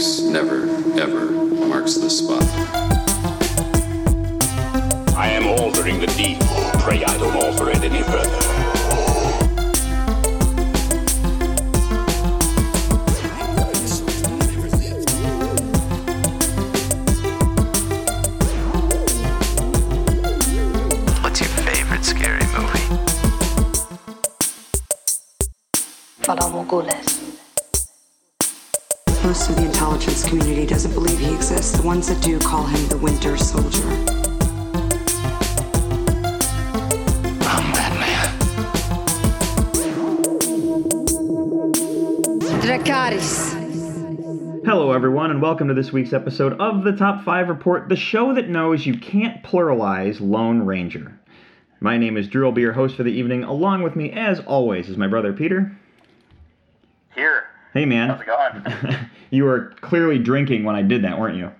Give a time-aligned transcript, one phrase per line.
[0.00, 0.62] Never,
[0.98, 2.42] ever marks the spot.
[5.14, 6.40] I am altering the deed.
[6.80, 8.39] Pray I don't alter it any further.
[30.30, 31.76] Community doesn't believe he exists.
[31.76, 33.82] The ones that do call him the Winter Soldier.
[37.48, 38.38] I'm Batman.
[42.62, 44.64] Dracarys.
[44.64, 48.32] Hello, everyone, and welcome to this week's episode of the Top 5 Report, the show
[48.34, 51.18] that knows you can't pluralize Lone Ranger.
[51.80, 52.46] My name is Drew.
[52.46, 53.42] I'll be your host for the evening.
[53.42, 55.76] Along with me, as always, is my brother Peter.
[57.16, 57.46] Here.
[57.74, 58.10] Hey, man.
[58.10, 58.62] How's it going?
[59.30, 61.50] you were clearly drinking when I did that, weren't you?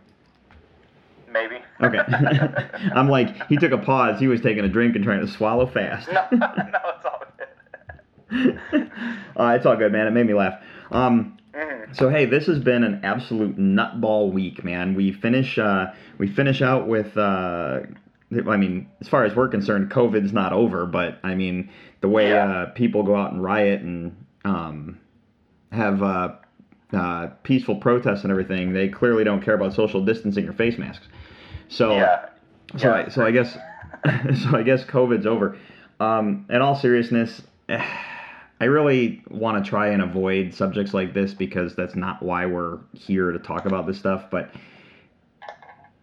[1.33, 1.59] Maybe.
[1.81, 1.99] Okay.
[2.95, 4.19] I'm like, he took a pause.
[4.21, 6.09] He was taking a drink and trying to swallow fast.
[6.13, 6.49] no, no,
[6.97, 8.61] it's all good.
[9.37, 10.07] uh, it's all good, man.
[10.07, 10.63] It made me laugh.
[10.91, 11.97] Um, Mhm.
[11.97, 14.95] so hey, this has been an absolute nutball week, man.
[14.95, 17.17] We finish uh, we finish out with.
[17.17, 17.81] Uh,
[18.49, 21.69] I mean, as far as we're concerned, COVID's not over, but I mean,
[22.03, 22.45] the way Yeah.
[22.49, 25.01] uh, people go out and riot and um,
[25.73, 26.03] have
[26.93, 31.09] uh, peaceful protests and everything, they clearly don't care about social distancing or face masks.
[31.69, 32.27] So, Yeah.
[32.77, 32.95] so, Yeah.
[32.95, 33.55] I, so I guess,
[34.43, 35.57] so I guess COVID's over.
[36.01, 41.75] Um, in all seriousness, I really want to try and avoid subjects like this because
[41.75, 44.25] that's not why we're here to talk about this stuff.
[44.31, 44.51] But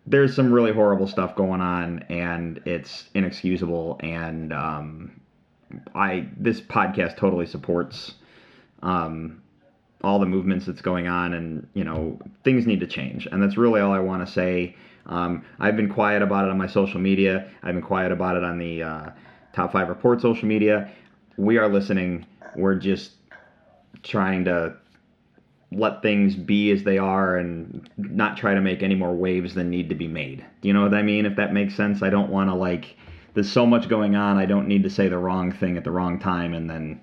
[0.07, 3.99] there's some really horrible stuff going on, and it's inexcusable.
[4.01, 5.21] And um,
[5.93, 8.15] I this podcast totally supports
[8.81, 9.41] um,
[10.03, 13.27] all the movements that's going on, and you know things need to change.
[13.31, 14.75] And that's really all I want to say.
[15.05, 17.49] Um, I've been quiet about it on my social media.
[17.63, 19.09] I've been quiet about it on the uh,
[19.53, 20.91] top five report social media.
[21.37, 22.25] We are listening.
[22.55, 23.11] We're just
[24.03, 24.75] trying to
[25.71, 29.69] let things be as they are and not try to make any more waves than
[29.69, 30.45] need to be made.
[30.61, 31.25] Do you know what I mean?
[31.25, 32.95] If that makes sense, I don't want to like.
[33.33, 34.37] There's so much going on.
[34.37, 37.01] I don't need to say the wrong thing at the wrong time and then.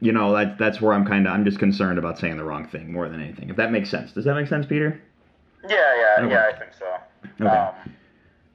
[0.00, 2.66] You know that that's where I'm kind of I'm just concerned about saying the wrong
[2.68, 3.50] thing more than anything.
[3.50, 5.00] If that makes sense, does that make sense, Peter?
[5.68, 6.34] Yeah, yeah, Okay.
[6.34, 6.96] yeah, I think so.
[7.40, 7.48] Okay.
[7.50, 7.74] Um,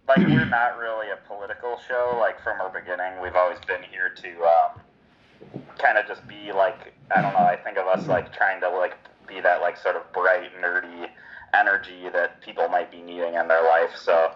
[0.07, 2.17] like, we're not really a political show.
[2.19, 4.81] Like, from our beginning, we've always been here to um,
[5.77, 8.69] kind of just be, like, I don't know, I think of us, like, trying to,
[8.69, 8.95] like,
[9.27, 11.09] be that, like, sort of bright, nerdy
[11.53, 13.95] energy that people might be needing in their life.
[13.95, 14.31] So,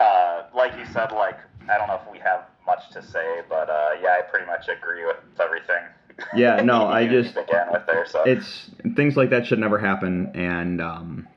[0.00, 1.38] uh, like you said, like,
[1.68, 4.68] I don't know if we have much to say, but, uh, yeah, I pretty much
[4.68, 5.84] agree with everything.
[6.34, 8.22] Yeah, no, I just- with there, so.
[8.24, 11.28] it's things like that should never happen and um,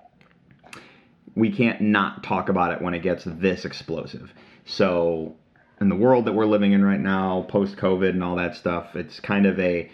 [1.35, 4.31] we can't not talk about it when it gets this explosive
[4.65, 5.35] so
[5.81, 8.95] in the world that we're living in right now post covid and all that stuff
[8.95, 9.89] it's kind of a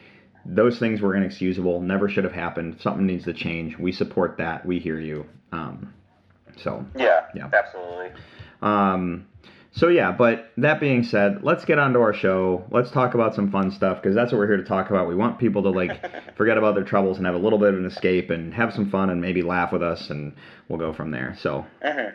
[0.45, 4.65] those things were inexcusable never should have happened something needs to change we support that
[4.65, 5.93] we hear you um,
[6.57, 7.49] so yeah, Yeah.
[7.53, 8.11] absolutely.
[8.61, 9.25] um,
[9.73, 12.65] so yeah, but that being said, let's get on to our show.
[12.71, 15.07] Let's talk about some fun stuff because that's what we're here to talk about.
[15.07, 15.99] We want people to like
[16.35, 18.89] forget about their troubles and have a little bit of an escape and have some
[18.89, 20.33] fun and maybe laugh with us, and
[20.67, 21.35] we'll go from there.
[21.39, 22.13] So Mhm.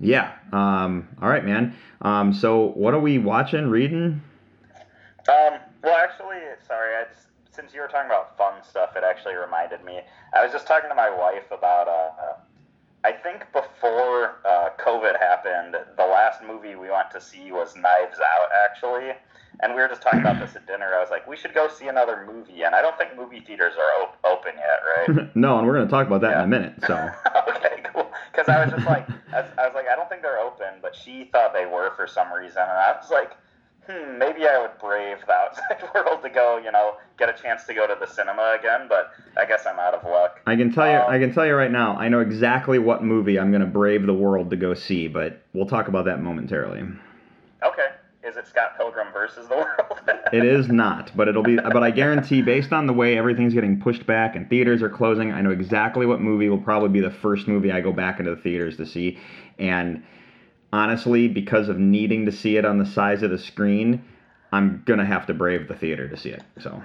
[0.00, 1.74] yeah, um, all right, man.
[2.02, 4.22] Um, so what are we watching, reading?
[5.28, 9.34] Um, well, actually, sorry, I just, since you were talking about fun stuff, it actually
[9.34, 10.00] reminded me.
[10.34, 12.34] I was just talking to my wife about, uh,
[13.04, 18.18] I think before uh, COVID happened, the last movie we went to see was Knives
[18.20, 19.10] Out, actually.
[19.60, 20.94] And we were just talking about this at dinner.
[20.94, 22.62] I was like, we should go see another movie.
[22.62, 25.36] And I don't think movie theaters are op- open yet, right?
[25.36, 26.74] no, and we're gonna talk about that in a minute.
[26.86, 26.94] So
[27.48, 28.10] okay, cool.
[28.30, 30.74] Because I was just like, I was, I was like, I don't think they're open,
[30.80, 33.32] but she thought they were for some reason, and I was like,
[33.86, 37.64] hmm, maybe I would brave the outside world to go, you know, get a chance
[37.64, 38.86] to go to the cinema again.
[38.88, 40.40] But I guess I'm out of luck.
[40.46, 43.02] I can tell you, Um, I can tell you right now, I know exactly what
[43.02, 46.80] movie I'm gonna brave the world to go see, but we'll talk about that momentarily.
[47.64, 47.88] Okay,
[48.24, 50.00] is it Scott Pilgrim versus the world?
[50.32, 51.56] It is not, but it'll be.
[51.56, 55.30] But I guarantee, based on the way everything's getting pushed back and theaters are closing,
[55.32, 58.34] I know exactly what movie will probably be the first movie I go back into
[58.34, 59.18] the theaters to see.
[59.58, 60.02] And
[60.72, 64.02] honestly, because of needing to see it on the size of the screen,
[64.52, 66.42] I'm gonna have to brave the theater to see it.
[66.60, 66.82] So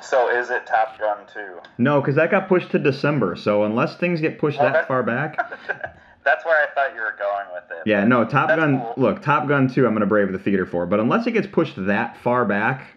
[0.00, 1.40] so is it Top Gun 2?
[1.78, 3.34] no, because that got pushed to December.
[3.36, 5.36] So unless things get pushed Well, that that- far back,
[6.24, 7.82] That's where I thought you were going with it.
[7.88, 8.22] yeah, no.
[8.24, 8.80] Top Gun.
[8.80, 8.94] cool.
[8.98, 9.86] Look, Top Gun two.
[9.86, 12.88] I'm gonna brave the theater for, but unless it gets pushed that far back,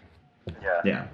[0.62, 0.81] Yeah.
[0.83, 1.06] yeah.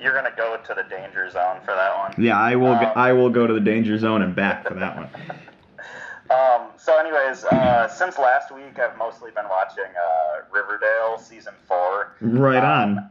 [0.00, 2.14] you're gonna go to the danger zone for that one.
[2.16, 2.72] Yeah, I will.
[2.72, 5.08] Um, I will go to the danger zone and back for that one.
[6.32, 12.14] Um, so, anyways, uh, since last week, I've mostly been watching uh, Riverdale season four.
[12.20, 13.10] Right Um, on.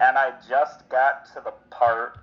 [0.00, 2.18] and I just got to the part,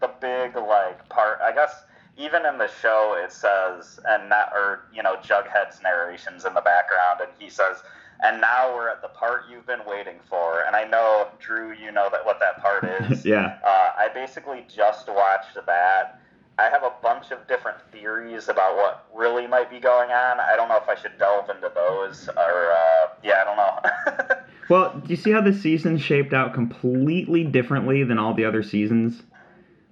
[0.00, 1.38] the big like part.
[1.42, 1.84] I guess
[2.16, 6.60] even in the show it says, and not or you know Jughead's narrations in the
[6.60, 7.78] background, and he says,
[8.22, 10.62] and now we're at the part you've been waiting for.
[10.66, 13.24] And I know Drew, you know that what that part is.
[13.34, 13.58] Yeah.
[13.64, 16.20] Uh, I basically just watched that.
[16.58, 20.38] I have a bunch of different theories about what really might be going on.
[20.40, 24.36] I don't know if I should delve into those or uh, yeah, I don't know.
[24.70, 28.62] Well, do you see how this season shaped out completely differently than all the other
[28.62, 29.22] seasons?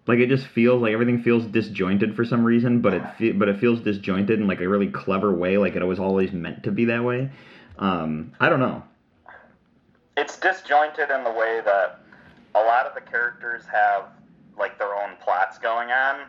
[0.07, 3.49] Like it just feels like everything feels disjointed for some reason, but it fe- but
[3.51, 6.71] it feels disjointed in like a really clever way, like it was always meant to
[6.73, 7.31] be that way.
[7.79, 8.83] Um, I don't know.
[10.17, 12.01] it's disjointed in the way that
[12.55, 14.07] a lot of the characters have
[14.59, 16.23] like their own plots going on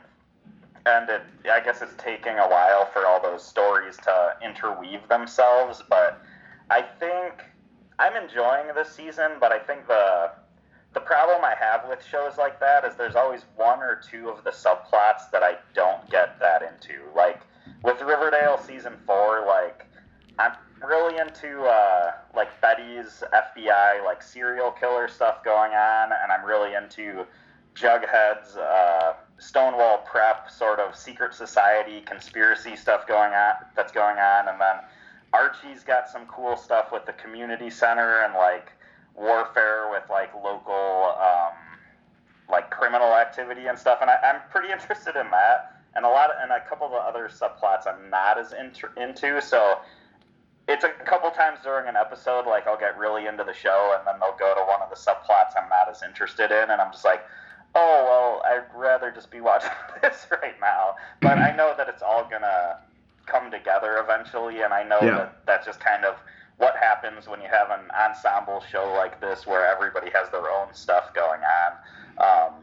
[0.85, 1.21] and it
[1.51, 6.21] i guess it's taking a while for all those stories to interweave themselves but
[6.69, 7.43] i think
[7.99, 10.31] i'm enjoying this season but i think the
[10.93, 14.43] the problem i have with shows like that is there's always one or two of
[14.43, 17.01] the subplots that i don't get that into.
[17.15, 17.41] Like
[17.83, 19.85] with riverdale season 4 like
[20.39, 20.53] I'm
[20.87, 26.73] really into uh, like Betty's FBI like serial killer stuff going on, and I'm really
[26.73, 27.25] into
[27.75, 34.47] Jughead's uh, Stonewall Prep sort of secret society conspiracy stuff going on that's going on,
[34.47, 34.75] and then
[35.33, 38.71] Archie's got some cool stuff with the community center and like
[39.15, 41.53] warfare with like local um,
[42.49, 45.69] like criminal activity and stuff, and I, I'm pretty interested in that.
[45.95, 48.91] And a lot of, and a couple of the other subplots I'm not as inter-
[48.97, 49.77] into, so
[50.67, 54.07] it's a couple times during an episode, like I'll get really into the show, and
[54.07, 56.91] then they'll go to one of the subplots I'm not as interested in, and I'm
[56.91, 57.23] just like,
[57.75, 59.69] oh well, I'd rather just be watching
[60.01, 60.95] this right now.
[61.21, 62.77] But I know that it's all gonna
[63.25, 65.15] come together eventually, and I know Yeah.
[65.17, 66.15] that that's just kind of
[66.57, 70.73] what happens when you have an ensemble show like this, where everybody has their own
[70.73, 71.73] stuff going on.
[72.23, 72.53] Um,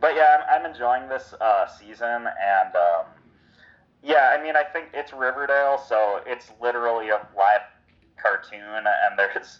[0.00, 3.06] but yeah, I'm, I'm enjoying this uh, season, and um,
[4.02, 7.62] yeah, I mean, I think it's Riverdale, so it's literally a live
[8.22, 9.58] cartoon, and there's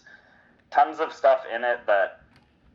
[0.71, 2.21] tons of stuff in it that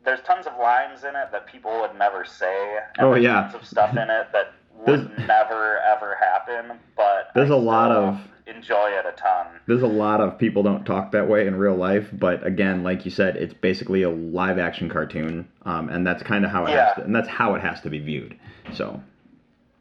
[0.05, 2.79] there's tons of lines in it that people would never say.
[2.99, 3.43] And Oh, yeah.
[3.43, 6.79] tons of stuff in it that would There's- never ever happen.
[6.97, 9.47] But There's I a lot of- enjoy it a ton.
[9.67, 13.07] There's a lot of people don't talk that way in real life, but again, like
[13.07, 16.73] you said, it's basically a live action cartoon, um, and that's kind of how it
[16.73, 16.87] Yeah.
[16.89, 18.39] has to, and that's how it has to be viewed.
[18.75, 19.01] So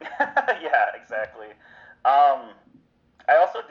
[0.20, 1.48] yeah, exactly.
[2.06, 2.50] Um,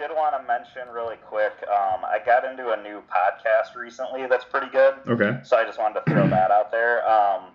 [0.08, 1.54] did want to mention really quick.
[1.64, 4.96] Um, I got into a new podcast recently that's pretty good.
[5.08, 7.10] okay, So I just wanted to throw that out there.
[7.10, 7.52] Um,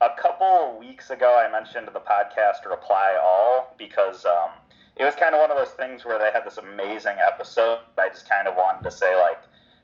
[0.00, 4.50] a couple weeks ago, I mentioned the podcast Reply All because um,
[4.96, 7.80] it was kind of one of those things where they had this amazing episode.
[7.98, 9.40] I just kind of wanted to say like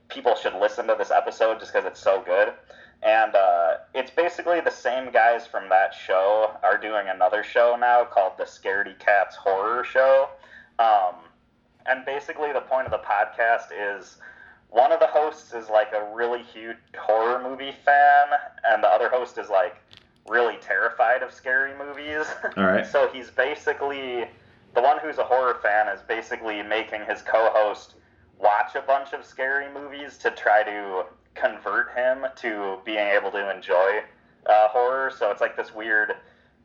[0.09, 2.53] people should listen to this episode just because it's so good.
[3.03, 8.05] And uh, it's basically the same guys from that show are doing another show now
[8.05, 10.29] called the Scaredy Cats Horror Show.
[10.79, 11.17] Um,
[11.87, 14.17] and basically, the point of the podcast is
[14.71, 18.27] one of the hosts is like a really huge horror movie fan,
[18.69, 19.77] and the other host is like
[20.29, 22.27] really terrified of scary movies.
[22.57, 24.25] all right, so he's basically
[24.75, 27.95] the one who's a horror fan is basically making his co-host
[28.39, 31.05] watch a bunch of scary movies to try to
[31.35, 34.01] convert him to being able to enjoy
[34.47, 35.13] uh, horror.
[35.17, 36.15] So it's like this weird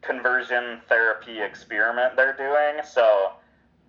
[0.02, 2.84] conversion therapy experiment they're doing.
[2.84, 3.34] So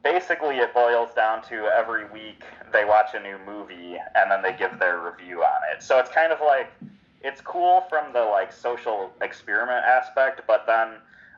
[0.03, 4.53] basically, it boils down to every week they watch a new movie and then they
[4.53, 5.83] give their review on it.
[5.83, 6.73] So it's kind of like
[7.23, 10.95] it's cool from the like social experiment aspect, but then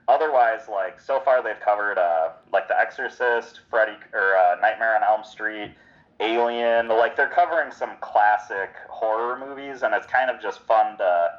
[0.08, 5.02] otherwise, like so far they've covered uh, like The Exorcist, Freddy or uh, Nightmare on
[5.02, 5.72] Elm Street,
[6.20, 6.88] Alien.
[6.88, 11.30] Like they're covering some classic horror movies, and it's kind of just fun to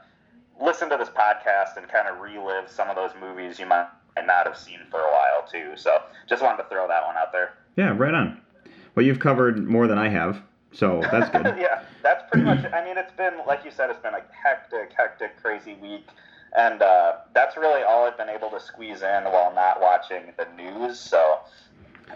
[0.59, 3.87] listen to this podcast and kind of relive some of those movies you might
[4.21, 5.73] not have seen for a while too.
[5.75, 7.53] So just wanted to throw that one out there.
[7.75, 8.39] yeah, right on.
[8.95, 10.41] Well, you've covered more than I have,
[10.71, 11.45] so that's good.
[11.59, 12.63] yeah, that's pretty much.
[12.71, 16.07] I mean, it's been like you said, it's been a hectic, hectic, crazy week,
[16.55, 20.45] and uh, that's really all I've been able to squeeze in while not watching the
[20.55, 20.99] news.
[20.99, 21.39] So,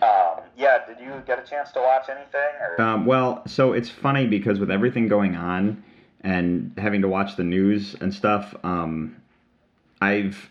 [0.03, 2.53] um, yeah, did you get a chance to watch anything?
[2.61, 5.83] Or Um, well, so it's funny because with everything going on
[6.21, 9.15] and having to watch the news and stuff, um,
[9.99, 10.49] I've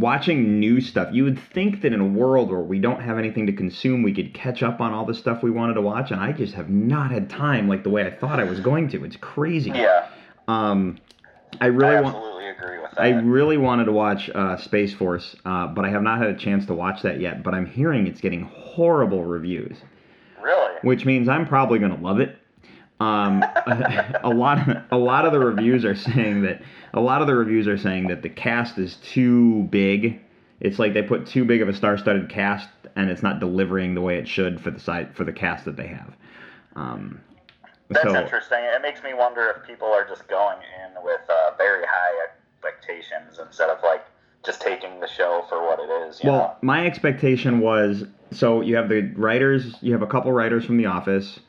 [0.00, 1.08] watching new stuff.
[1.12, 4.12] You would think that in a world where we don't have anything to consume, we
[4.14, 6.68] could catch up on all the stuff we wanted to watch, and I just have
[6.70, 9.04] not had time like the way I thought I was going to.
[9.04, 9.70] It's crazy.
[9.70, 10.08] yeah,
[10.48, 10.98] Um,
[11.60, 12.06] I I really want.
[12.16, 12.78] absolutely agree.
[12.96, 16.36] I really wanted to watch uh, Space Force, uh, but I have not had a
[16.36, 17.42] chance to watch that yet.
[17.42, 19.76] But I'm hearing it's getting horrible reviews,
[20.42, 20.74] Really?
[20.82, 22.36] which means I'm probably going to love it.
[23.00, 23.42] Um,
[24.22, 27.66] a lot, a lot of the reviews are saying that a lot of the reviews
[27.66, 30.20] are saying that the cast is too big.
[30.60, 34.00] It's like they put too big of a star-studded cast, and it's not delivering the
[34.00, 36.14] way it should for the side for the cast that they have.
[36.76, 37.20] Um,
[37.88, 38.58] That's so, interesting.
[38.60, 43.38] It makes me wonder if people are just going in with uh, very high expectations
[43.44, 44.04] instead of like
[44.44, 46.22] just taking the show for what it is.
[46.22, 46.56] You Well, know?
[46.62, 50.86] my expectation was so you have the writers, you have a couple writers from The
[50.86, 51.40] Office,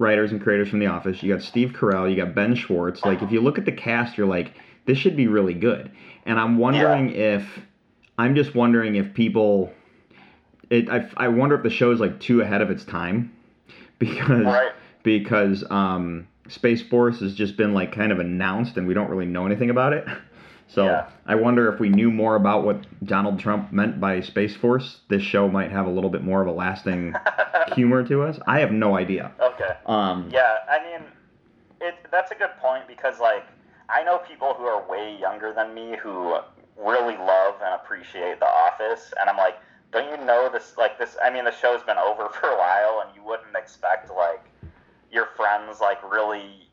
[0.00, 1.22] writers and creators from The Office.
[1.22, 3.04] You got Steve Carell, you got Ben Schwartz.
[3.04, 4.54] Like, if you look at the cast, you're like,
[4.86, 5.92] this should be really good.
[6.24, 7.46] And I'm wondering if,
[8.18, 9.70] I'm just wondering if people,
[10.70, 13.32] it, I, I wonder if the show is like too ahead of its time,
[13.98, 14.72] because Right.
[15.02, 19.26] because um, Space Force has just been like kind of announced and we don't really
[19.26, 20.06] know anything about it.
[20.70, 21.06] So Yeah.
[21.26, 25.22] I wonder if we knew more about what Donald Trump meant by Space Force, this
[25.22, 27.14] show might have a little bit more of a lasting
[27.74, 28.38] humor to us.
[28.46, 29.32] I have no idea.
[29.40, 29.70] Okay.
[29.86, 31.08] Um, Yeah, I mean,
[31.80, 33.44] it that's a good point because like
[33.88, 36.38] I know people who are way younger than me who
[36.78, 39.56] really love and appreciate The Office, and I'm like,
[39.92, 40.74] don't you know this?
[40.78, 44.08] Like this, I mean, the show's been over for a while, and you wouldn't expect
[44.10, 44.44] like
[45.10, 46.68] your friends like really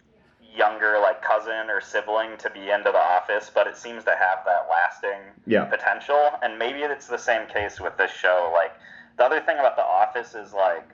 [0.57, 4.39] younger like cousin or sibling to be into The Office, but it seems to have
[4.45, 5.65] that lasting Yeah.
[5.65, 8.49] potential, and maybe it's the same case with this show.
[8.53, 8.73] Like
[9.17, 10.89] the other thing about The Office is like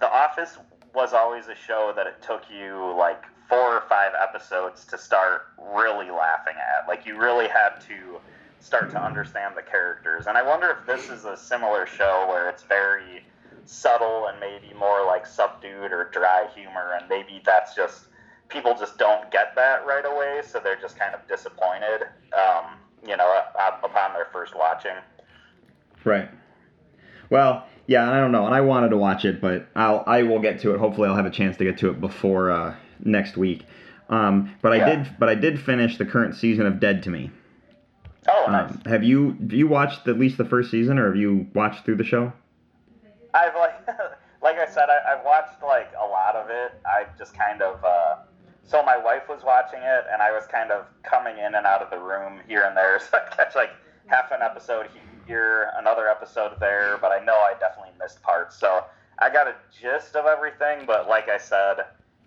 [0.00, 0.58] the Office
[0.94, 5.46] was always a show that it took you like four or five episodes to start
[5.74, 6.86] really laughing at.
[6.86, 8.20] Like you really had to
[8.60, 10.26] start to understand the characters.
[10.26, 13.24] And I wonder if this is a similar show where it's very
[13.64, 18.06] subtle and maybe more like subdued or dry humor and maybe that's just
[18.48, 22.76] people just don't get that right away so they're just kind of disappointed um,
[23.06, 23.42] you know
[23.82, 24.96] upon their first watching
[26.04, 26.30] Right.
[27.30, 30.40] Well, yeah, I don't know, and I wanted to watch it, but I'll I will
[30.40, 30.78] get to it.
[30.78, 33.64] Hopefully, I'll have a chance to get to it before uh, next week.
[34.08, 37.30] Um, but I did, but I did finish the current season of Dead to Me.
[38.28, 41.16] oh nice Um, have you have you watched at least the first season, or have
[41.16, 42.32] you watched through the show?
[43.34, 43.86] I've like,
[44.42, 46.72] like I said, I, I've watched like a lot of it.
[46.86, 48.16] I just kind of, uh,
[48.68, 51.80] so my wife was watching it, and I was kind of coming in and out
[51.80, 53.70] of the room here and there, so I catch like
[54.06, 54.88] half an episode
[55.26, 58.58] here, another episode there, but I know I definitely missed parts.
[58.58, 58.84] So
[59.18, 61.78] I got a gist of everything, but like I said,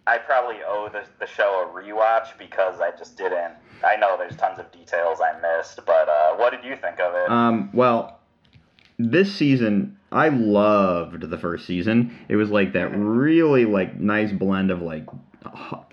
[0.08, 3.54] I probably owe the, the show a rewatch because I just didn't.
[3.84, 7.14] I know there's tons of details I missed, but uh, what did you think of
[7.14, 7.30] it?
[7.30, 8.20] Um, well,
[8.98, 12.16] this season I loved the first season.
[12.28, 15.06] It was like that really like nice blend of like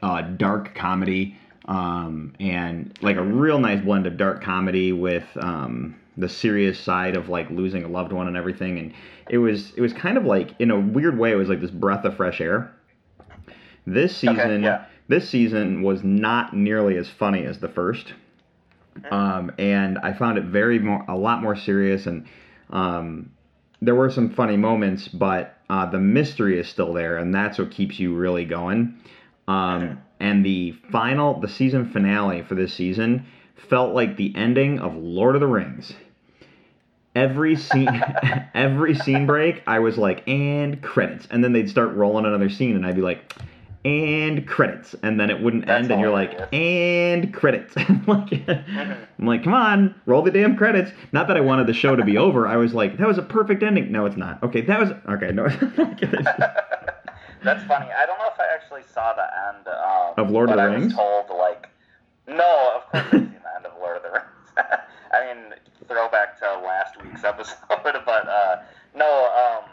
[0.03, 1.37] uh, dark comedy
[1.67, 7.17] um, and like a real nice blend of dark comedy with um, the serious side
[7.17, 8.79] of like losing a loved one and everything.
[8.79, 8.95] And
[9.29, 11.71] it was it was kind of like in a weird way it was like this
[11.71, 12.73] breath of fresh air.
[13.87, 14.85] This season, yeah.
[15.09, 18.13] this season was not nearly as funny as the first
[19.11, 22.27] um, and I found it very more a lot more serious and
[22.71, 23.31] um,
[23.81, 27.71] there were some funny moments, but uh, the mystery is still there, and that's what
[27.71, 28.99] keeps you really going.
[29.49, 33.27] Um, and the final, the season finale for this season
[33.57, 35.95] felt like the ending of Lord of the Rings.
[37.17, 37.89] Every scene,
[38.55, 42.77] every scene break, I was like, and credits, and then they'd start rolling another scene,
[42.77, 43.35] and I'd be like,
[43.85, 47.73] and credits, and then it wouldn't That's end, and you're like, and credits.
[47.77, 50.91] I'm like, I'm like, come on, roll the damn credits.
[51.13, 52.47] Not that I wanted the show to be over.
[52.47, 53.91] I was like, that was a perfect ending.
[53.91, 54.43] No, it's not.
[54.43, 55.33] Okay, that was okay.
[55.33, 55.49] No,
[57.43, 57.87] That's funny.
[57.97, 60.67] I don't know if I actually saw the end um, Of Lord of the I
[60.67, 60.95] Rings?
[60.95, 61.69] told like,
[62.27, 64.25] no, of course I've seen the end of Lord of the Rings.
[65.13, 65.55] I mean,
[65.89, 68.57] throwback to last week's episode, but uh,
[68.95, 69.07] no.
[69.27, 69.71] Um,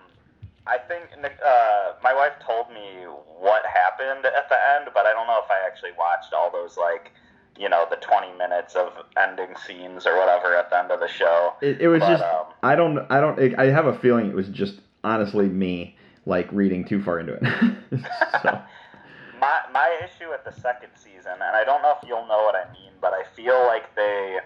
[0.68, 1.04] I think
[1.46, 3.04] uh, my wife told me
[3.40, 6.76] what happened at the end, but I don't know if I actually watched all those
[6.78, 7.12] like,
[7.58, 11.08] you know, the twenty minutes of ending scenes or whatever at the end of the
[11.08, 11.54] show.
[11.62, 12.24] it, it was But, just.
[12.24, 13.00] um, I don't.
[13.12, 13.60] I don't.
[13.60, 17.44] I have a feeling it was just honestly me like reading too far into it.
[18.42, 18.62] so
[19.40, 22.56] My my issue with the second season, and I don't know if you'll know what
[22.56, 24.38] I mean, but I feel like they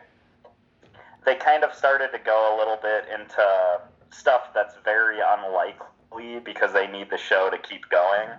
[1.25, 3.79] they kind of started to go a little bit into
[4.11, 8.29] stuff that's very unlikely because they need the show to keep going.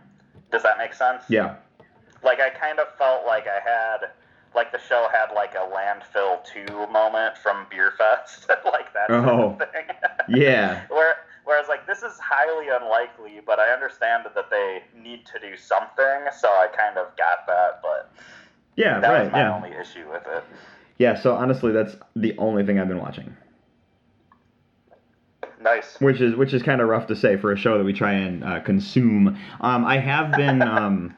[0.51, 1.23] Does that make sense?
[1.29, 1.57] yeah.
[2.25, 4.11] Like I kind of felt like I had
[4.55, 9.57] like the show had like a landfill two moment from Beerfest, like that sort Oh.
[9.61, 9.87] of thing.
[10.29, 10.83] Yeah.
[10.89, 11.15] Where,
[11.51, 16.31] whereas like this is highly unlikely, but I understand that they need to do something,
[16.39, 18.13] so I kind of got that, but
[18.77, 19.01] Yeah.
[19.01, 19.25] that right.
[19.25, 19.55] was my Yeah.
[19.57, 20.45] only issue with it.
[20.99, 23.37] yeah, so honestly, that's the only thing I've been watching,
[25.61, 26.01] Nice.
[26.01, 28.13] which is which is kind of rough to say for a show that we try
[28.13, 29.37] and uh, consume.
[29.61, 30.63] Um, I have been.
[30.69, 31.17] Um,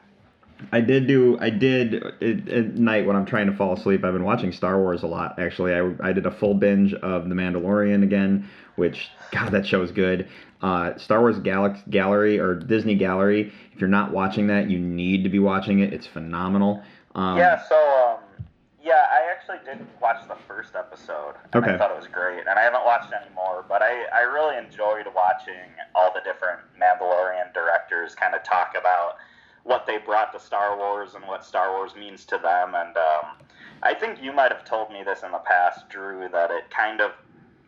[0.71, 1.37] I did do.
[1.39, 4.03] I did at, at night when I'm trying to fall asleep.
[4.03, 5.37] I've been watching Star Wars a lot.
[5.39, 9.81] Actually, I, I did a full binge of The Mandalorian again, which God, that show
[9.81, 10.27] is good.
[10.61, 13.51] Uh, Star Wars Galax Gallery or Disney Gallery.
[13.73, 15.91] If you're not watching that, you need to be watching it.
[15.93, 16.81] It's phenomenal.
[17.15, 18.45] Um, Yeah, so um,
[18.81, 21.35] yeah, I actually did watch the first episode.
[21.51, 21.73] And Okay.
[21.73, 24.57] I thought it was great, and I haven't watched any more, but I, I really
[24.57, 29.17] enjoyed watching all the different Mandalorian directors kind of talk about
[29.63, 32.75] what they brought to Star Wars and what Star Wars means to them.
[32.75, 33.25] And um,
[33.81, 37.01] I think you might have told me this in the past, Drew, that it kind
[37.01, 37.11] of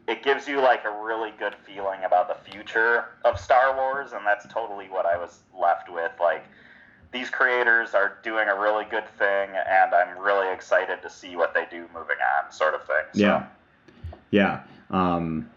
[0.08, 4.26] it gives you like a really good feeling about the future of Star Wars, and
[4.26, 6.12] that's totally what I was left with.
[6.20, 6.46] Like
[7.12, 11.54] these creators are doing a really good thing, and I'm really excited to see what
[11.54, 13.06] they do moving on, sort of thing.
[13.14, 13.46] So, Yeah.
[14.32, 14.64] Yeah.
[14.92, 15.50] Um,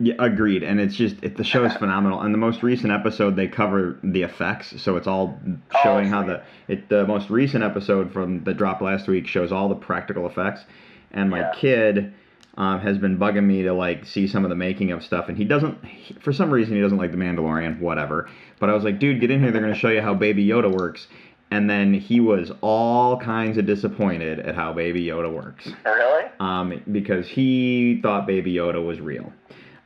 [0.00, 0.62] yeah, agreed.
[0.62, 2.20] And it's just it, the show is phenomenal.
[2.20, 5.38] And the most recent episode, they cover the effects, so it's all
[5.82, 9.68] showing how the it the most recent episode from the drop last week shows all
[9.68, 10.62] the practical effects.
[11.12, 11.52] And my Yeah.
[11.54, 12.14] kid
[12.56, 15.36] um, has been bugging me to like see some of the making of stuff, and
[15.38, 15.84] he doesn't.
[15.84, 17.78] He, for some reason, he doesn't like the Mandalorian.
[17.80, 18.28] Whatever.
[18.58, 19.50] But I was like, dude, get in here.
[19.52, 21.06] They're going to show you how Baby Yoda works.
[21.52, 26.26] And then he was all kinds of disappointed at how Baby Yoda works Really?
[26.38, 29.32] um, because he thought Baby Yoda was real.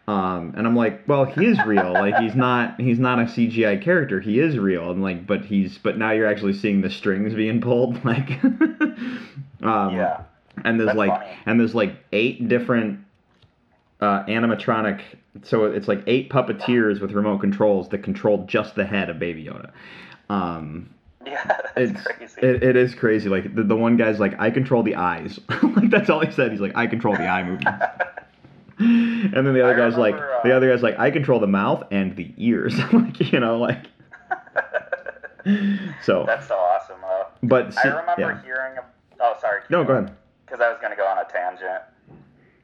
[0.06, 1.92] Um, and I'm like, well, he is real.
[1.92, 4.20] like he's not he's not a CGI character.
[4.20, 4.90] He is real.
[4.90, 8.00] I'm like, but he's but now you're actually seeing the strings being pulled.
[8.04, 10.24] Like, um, yeah.
[10.64, 11.30] and there's That's like funny.
[11.46, 13.00] and there's like eight different
[14.00, 15.00] uh, animatronic.
[15.42, 19.44] So it's like eight puppeteers with remote controls that control just the head of Baby
[19.46, 19.70] Yoda.
[20.28, 20.90] Um,
[21.26, 22.40] Yeah, that's it's crazy.
[22.42, 23.30] It, it is crazy.
[23.30, 25.40] Like the, the one guy's like, I control the eyes.
[25.62, 26.50] like that's all he said.
[26.52, 27.82] He's like, I control the eye movements.
[29.32, 31.46] And then the other I guy's like, uh, the other guy's like, I control the
[31.46, 32.76] mouth and the ears.
[32.92, 33.86] like you know, like.
[36.02, 37.26] so, That's so awesome, though.
[37.42, 38.42] but I remember yeah.
[38.42, 38.76] hearing.
[39.20, 39.60] Oh, sorry.
[39.70, 40.14] No, go ahead.
[40.44, 41.82] Because I was gonna go on a tangent.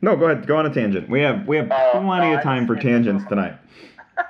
[0.03, 0.47] No, go ahead.
[0.47, 1.09] Go on a tangent.
[1.09, 3.57] We have we have Oh, plenty no, of time for tangents tonight.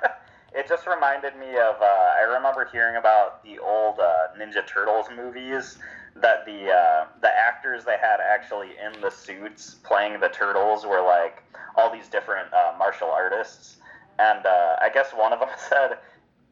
[0.53, 1.75] It just reminded me of.
[1.81, 5.77] Uh, I remember hearing about the old uh, Ninja Turtles movies.
[6.21, 11.01] That the uh, the actors they had actually in the suits playing the turtles were
[11.01, 11.41] like
[11.77, 11.89] all
[12.21, 13.77] different uh, martial artists,
[14.19, 15.97] and uh, I guess one of them said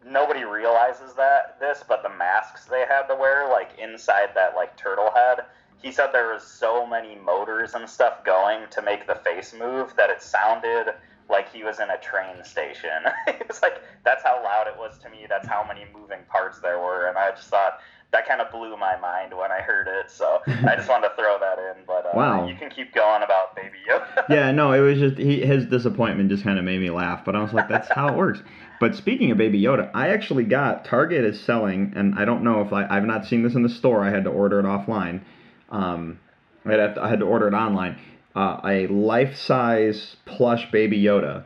[0.05, 4.75] nobody realizes that this, but the masks they had to wear like inside that like
[4.77, 5.45] turtle head.
[5.81, 9.95] He said there was so many motors and stuff going to make the face move
[9.95, 10.93] that it sounded
[11.29, 13.05] like he was in a train station.
[13.27, 15.25] it was like that's how loud it was to me.
[15.29, 17.79] That's how many moving parts there were, and I just thought
[18.11, 20.09] that kind of blew my mind when I heard it.
[20.09, 21.83] So I just wanted to throw that in.
[21.85, 22.47] But uh, Wow.
[22.47, 24.23] you can keep going about Baby Yoda.
[24.29, 27.23] yeah, no, it was just he, his disappointment just kind of made me laugh.
[27.23, 28.41] But I was like, that's how it works.
[28.79, 32.61] But speaking of Baby Yoda, I actually got Target is selling, and I don't know
[32.61, 34.03] if I I've not seen this in the store.
[34.03, 35.21] I had to order it offline.
[35.69, 36.19] Um,
[36.65, 37.97] I had to, I had to order it online.
[38.35, 41.43] Uh, a life size plush Baby Yoda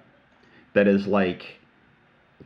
[0.74, 1.60] that is like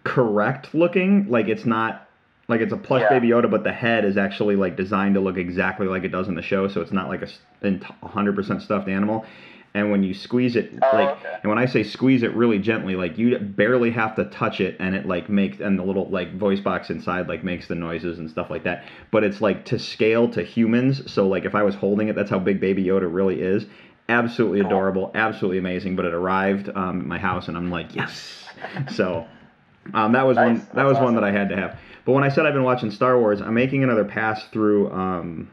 [0.04, 2.07] correct looking, like it's not
[2.48, 3.10] like it's a plush Yeah.
[3.20, 6.28] Baby Yoda, but the head is actually like designed to look exactly like it does
[6.28, 7.28] in the show, so it's not like a
[7.62, 9.26] 100% stuffed animal.
[9.74, 11.38] And when you squeeze it, Oh, like, okay.
[11.44, 14.78] and when I say squeeze it really gently, like you barely have to touch it,
[14.80, 18.18] and it like makes, and the little like voice box inside like makes the noises
[18.18, 18.86] and stuff like that.
[19.12, 22.30] But it's like to scale to humans, so like if I was holding it, that's
[22.30, 23.66] how big Baby Yoda really is.
[24.10, 24.68] Absolutely Cool.
[24.68, 25.96] adorable, absolutely amazing.
[25.98, 28.46] But it arrived um, at my house, and I'm like, yes.
[28.96, 29.28] So
[29.94, 30.60] um, that was Nice.
[30.60, 30.68] one.
[30.74, 31.78] That was one that I had to have.
[32.08, 35.52] But when I said I've been watching Star Wars, I'm making another pass through um,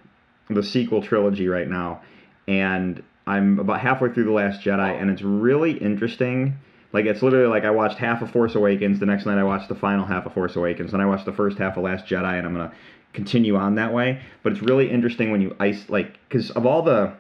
[0.49, 2.03] the sequel trilogy right now,
[2.47, 6.55] and I'm about halfway through the Last Jedi, and it's really interesting.
[6.93, 9.01] Like it's literally like I watched half of Force Awakens.
[9.01, 10.93] The next night I watched the final half of Force Awakens.
[10.93, 12.73] Then I watched the first half of Last Jedi, and I'm gonna
[13.15, 14.23] continue on that way.
[14.45, 17.15] But it's really interesting when you ice like because of all the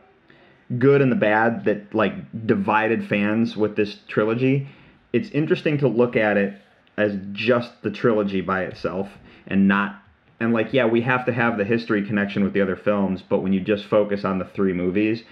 [0.78, 4.68] good and the bad that like divided fans with this trilogy.
[5.12, 6.54] It's interesting to look at it
[6.96, 9.08] as just the trilogy by itself
[9.46, 10.00] and not
[10.40, 13.40] and like yeah, we have to have the history connection with the other films, but
[13.40, 15.22] when you just focus on the three movies,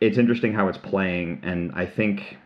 [0.00, 2.38] it's interesting how it's playing and I think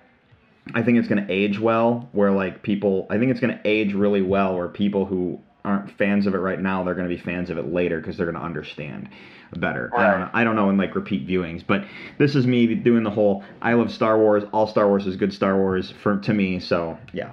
[0.74, 3.68] I think it's going to age well where like people I think it's going to
[3.68, 7.14] age really well where people who aren't fans of it right now they're going to
[7.14, 9.08] be fans of it later because they're going to understand
[9.56, 9.90] better.
[9.96, 10.30] I don't know.
[10.32, 11.84] I don't know in like repeat viewings, but
[12.18, 14.44] this is me doing the whole I love Star Wars.
[14.52, 16.60] All Star Wars is good Star Wars for to me.
[16.60, 17.32] So yeah,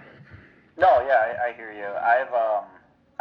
[0.77, 1.85] No, yeah, I, I hear you.
[1.85, 2.54] I've um,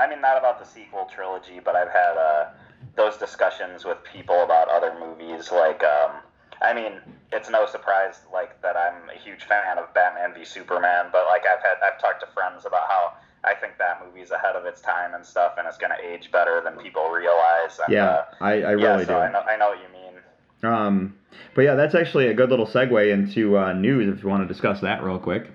[0.05, 2.47] I mean, not about the sequel trilogy, but I've had uh,
[2.95, 5.51] those discussions with people about other movies.
[5.51, 6.17] Like, um,
[6.61, 7.01] I mean,
[7.33, 11.43] it's no surprise like that I'm a huge fan of Batman v Superman, but like
[11.51, 13.15] I've had I've talked to friends about how
[13.45, 16.61] I think that movie's ahead of its time and stuff, and it's gonna age better
[16.63, 17.81] than people realize.
[17.85, 19.19] And, Yeah, uh, I, I yeah, really so do.
[19.19, 20.71] I know I know what you mean.
[20.71, 21.15] Um,
[21.55, 24.53] but yeah, that's actually a good little segue into uh, news if you want to
[24.53, 25.51] discuss that real quick.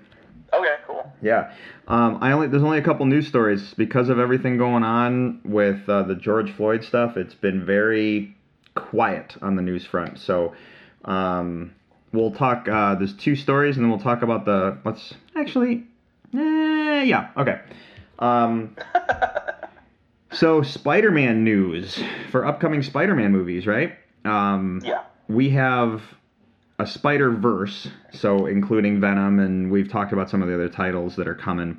[0.52, 1.10] Okay, cool.
[1.22, 1.52] Yeah,
[1.88, 5.88] um, I only there's only a couple news stories because of everything going on with
[5.88, 7.16] uh, the George Floyd stuff.
[7.16, 8.36] It's been very
[8.74, 10.18] quiet on the news front.
[10.18, 10.54] So
[11.04, 11.72] um,
[12.12, 12.68] we'll talk.
[12.68, 14.78] Uh, there's two stories, and then we'll talk about the.
[14.84, 15.84] Let's actually.
[16.34, 17.30] Eh, yeah.
[17.36, 17.60] Okay.
[18.18, 18.76] Um,
[20.32, 23.94] so Spider-Man news for upcoming Spider-Man movies, right?
[24.24, 25.02] Um, Yeah.
[25.28, 26.02] we have
[26.80, 31.14] a Spider Verse, so including Venom, and we've talked about some of the other titles
[31.16, 31.78] that are coming.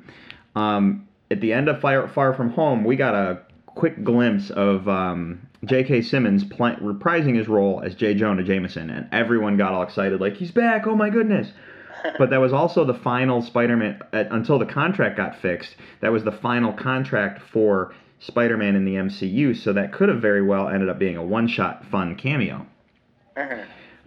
[0.54, 4.88] Um, at the end of Far, Far From Home, we got a quick glimpse of
[4.88, 6.02] um, J.K.
[6.02, 8.14] Simmons pl- reprising his role as J.
[8.14, 10.86] Jonah Jameson, and everyone got all excited, like he's back!
[10.86, 11.50] Oh my goodness!
[12.18, 15.74] but that was also the final Spider-Man uh, until the contract got fixed.
[16.00, 20.42] That was the final contract for Spider-Man in the MCU, so that could have very
[20.42, 22.66] well ended up being a one-shot fun cameo.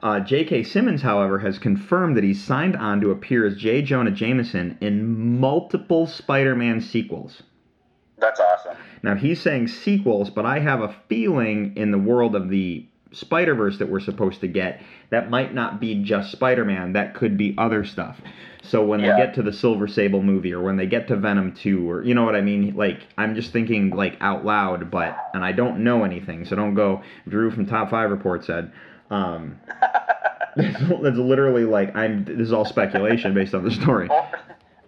[0.06, 0.62] Uh, J.K.
[0.62, 3.82] Simmons, however, has confirmed that he's signed on to appear as J.
[3.82, 7.42] Jonah Jameson in multiple Spider-Man sequels.
[8.20, 8.78] That's awesome.
[9.02, 13.56] Now he's saying sequels, but I have a feeling in the world of the Spider
[13.56, 16.94] Verse that we're supposed to get, that might not be just Spider Man.
[16.94, 18.22] That could be other stuff.
[18.62, 19.14] So when Yeah.
[19.14, 22.04] they get to the Silver Sable movie, or when they get to Venom Two, or
[22.04, 25.52] you know what I mean, like I'm just thinking like out loud, but and I
[25.52, 27.02] don't know anything, so don't go.
[27.28, 28.72] Drew from Top Five Report said.
[29.10, 29.60] Um,
[30.56, 32.26] that's, that's literally like I'm.
[32.26, 34.08] This is all speculation based on the story.
[34.10, 34.28] Or,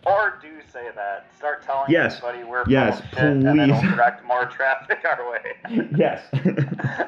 [0.06, 1.28] or do say that.
[1.38, 2.18] Start telling Yes.
[2.18, 5.88] everybody we're Yes, full of shit, and it'll direct more traffic our way.
[5.96, 6.24] yes.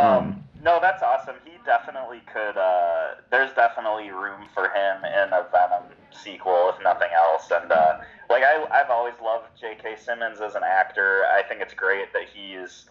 [0.00, 1.34] Um, no, that's awesome.
[1.44, 2.56] He definitely could.
[2.56, 7.50] Uh, there's definitely room for him in a Venom sequel, if nothing else.
[7.50, 7.98] And uh,
[8.30, 9.96] like I, I've always loved J.K.
[10.02, 11.24] Simmons as an actor.
[11.36, 12.86] I think it's great that he's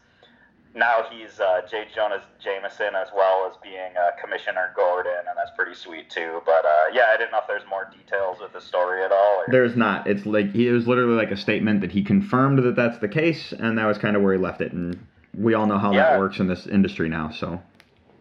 [0.74, 1.86] now he's uh, J.
[1.94, 6.42] Jonah Jameson as well as being uh, Commissioner Gordon, and that's pretty sweet too.
[6.46, 9.38] But uh, yeah, I didn't know if there's more details with the story at all.
[9.40, 9.46] Or...
[9.50, 10.08] There's not.
[10.08, 13.52] It's like it was literally like a statement that he confirmed that that's the case,
[13.52, 14.72] and that was kind of where he left it.
[14.72, 15.06] And
[15.38, 16.12] we all know how Yeah.
[16.12, 17.32] that works in this industry now.
[17.32, 17.62] So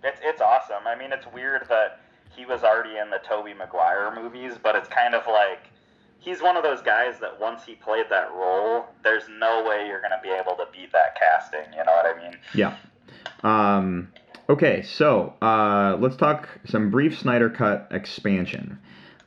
[0.03, 0.87] It's it's awesome.
[0.87, 4.89] I mean, it's weird that he was already in the Tobey Maguire movies, but it's
[4.89, 5.70] kind of like
[6.21, 10.01] he's one of those guys that once he played that role, there's no way you're
[10.01, 11.73] gonna be able to beat that casting.
[11.73, 12.37] You know what I mean?
[12.55, 12.77] yeah.
[13.43, 14.09] Um,
[14.49, 18.79] okay, so uh, let's talk some brief Snyder Cut expansion.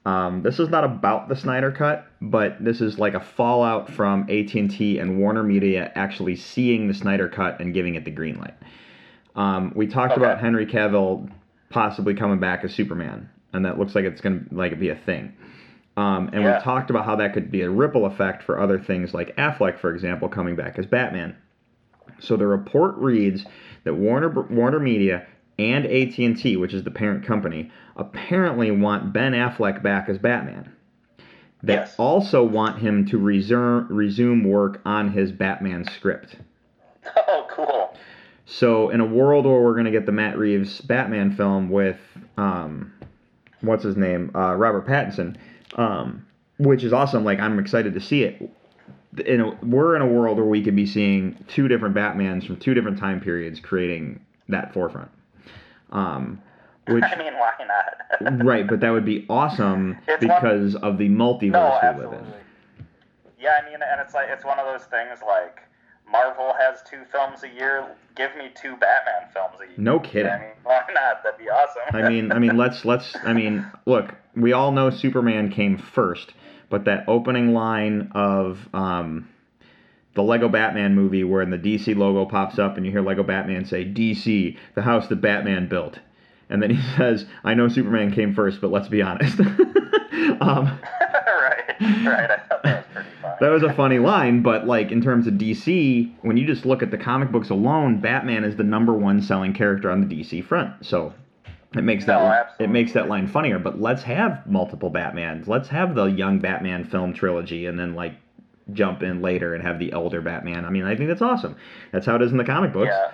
[0.05, 4.23] Um, this is not about the Snyder Cut, but this is like a fallout from
[4.23, 8.53] AT&T and Warner Media actually seeing the Snyder Cut and giving it the green light.
[9.35, 10.21] Um, we talked Okay.
[10.21, 11.31] about Henry Cavill
[11.69, 15.33] possibly coming back as Superman, and that looks like it's gonna like be a thing.
[15.95, 16.57] Um, and Yeah.
[16.57, 19.77] we talked about how that could be a ripple effect for other things like Affleck,
[19.77, 21.35] for example, coming back as Batman.
[22.19, 23.45] So the report reads
[23.83, 25.25] that Warner Warner Media
[25.59, 30.71] and AT&T, which is the parent company, apparently want Ben Affleck back as Batman.
[31.61, 31.95] They Yes.
[31.97, 36.37] also want him to resume resume work on his Batman script.
[37.27, 37.95] Oh, cool.
[38.45, 41.99] So in a world where we're gonna get the Matt Reeves Batman film with
[42.37, 42.91] um,
[43.61, 45.35] what's his name, uh, Robert Pattinson,
[45.75, 46.25] um,
[46.57, 47.23] which is awesome.
[47.23, 48.49] Like I'm excited to see it.
[49.25, 52.57] In a, we're in a world where we could be seeing two different Batmans from
[52.57, 55.11] two different time periods creating that forefront.
[55.91, 56.41] Um,
[56.87, 58.43] which I mean, why not?
[58.45, 62.13] right, but that would be awesome It's one- because of the multiverse no, we live
[62.13, 62.33] in.
[63.39, 65.59] Yeah, I mean, and it's like it's one of those things like
[66.09, 67.85] Marvel has two films a year.
[68.15, 69.75] Give me two Batman films a year.
[69.77, 70.31] No kidding.
[70.31, 71.23] I mean, why not?
[71.23, 71.81] That'd be awesome.
[71.91, 73.15] I mean, I mean, let's let's.
[73.23, 76.33] I mean, look, we all know Superman came first,
[76.69, 79.29] but that opening line of um,
[80.15, 83.65] the Lego Batman movie, where the DC logo pops up and you hear Lego Batman
[83.65, 85.99] say "DC, the house that Batman built,"
[86.49, 89.39] and then he says, "I know Superman came first, but let's be honest."
[90.41, 90.79] um,
[91.11, 92.31] right, right.
[92.31, 93.35] I thought that was pretty funny.
[93.39, 96.81] that was a funny line, but like in terms of DC, when you just look
[96.81, 100.43] at the comic books alone, Batman is the number one selling character on the DC
[100.45, 100.85] front.
[100.85, 101.13] So
[101.75, 103.59] it makes that No, it makes that line funnier.
[103.59, 105.47] But let's have multiple Batmans.
[105.47, 108.13] Let's have the young Batman film trilogy, and then like
[108.71, 110.65] jump in later and have the elder Batman.
[110.65, 111.55] I mean, I think that's awesome.
[111.91, 112.91] That's how it is in the comic books.
[112.91, 113.11] Yeah.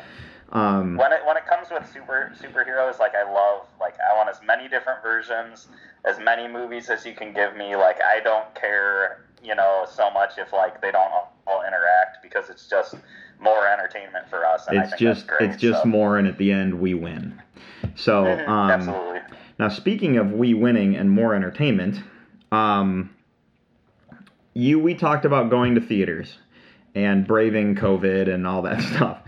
[0.52, 4.30] Um, When it when it comes with super superheroes, like I love like I want
[4.30, 5.68] as many different versions,
[6.06, 7.76] as many movies as you can give me.
[7.76, 11.12] Like I don't care, you know, so much if like they don't
[11.50, 12.96] all interact because it's just
[13.40, 14.68] more entertainment for us.
[14.68, 15.90] And I it's think just great, it's just so.
[15.90, 17.42] more, and at the end we win.
[18.00, 19.20] So Mhm, um, absolutely.
[19.60, 22.02] now speaking of we winning and more entertainment,
[22.52, 23.10] um,
[24.54, 26.38] you we talked about going to theaters
[26.96, 29.20] and braving COVID and all that stuff.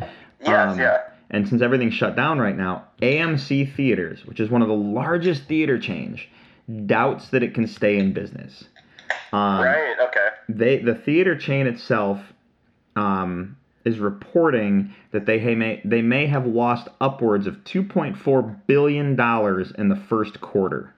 [0.41, 0.97] Yes, Um, yeah.
[1.29, 5.43] And since everything's shut down right now, AMC Theaters, which is one of the largest
[5.43, 6.19] theater chains,
[6.86, 8.65] doubts that it can stay in business.
[9.31, 9.95] Um, right.
[10.01, 10.27] Okay.
[10.49, 12.19] they the theater chain itself
[12.97, 13.55] um,
[13.86, 19.89] is reporting that they may they may have lost upwards of 2.4 billion dollars in
[19.89, 20.94] the first quarter.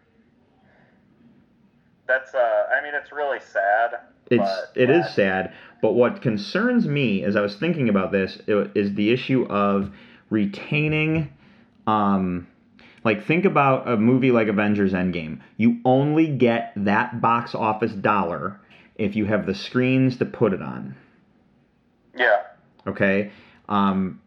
[2.08, 2.34] That's.
[2.34, 2.64] Uh.
[2.78, 4.00] I mean, it's really sad.
[4.30, 5.14] It's it is yeah.
[5.14, 9.92] sad, but what concerns me as I was thinking about this is the issue of
[10.30, 11.32] retaining
[11.86, 12.48] um
[13.04, 15.40] like think about a movie like Avengers Endgame.
[15.58, 18.60] You only get that box office dollar
[18.96, 20.96] if you have the screens to put it on.
[22.16, 22.42] Yeah.
[22.88, 23.32] Okay
[23.70, 24.22] um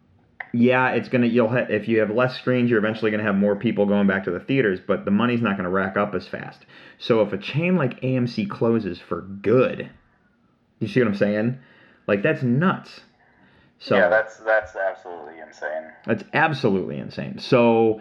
[0.53, 3.57] yeah it's gonna you'll ha- if you have less screens you're eventually gonna have more
[3.57, 6.65] people going back to the theaters but the money's not gonna rack up as fast
[6.99, 9.91] so if a chain like amc closes for good
[10.79, 11.59] you see what i'm saying
[12.07, 13.01] like that's nuts
[13.79, 14.09] so yeah.
[14.09, 15.93] That's that's absolutely insane.
[16.07, 17.39] that's absolutely insane.
[17.39, 18.01] So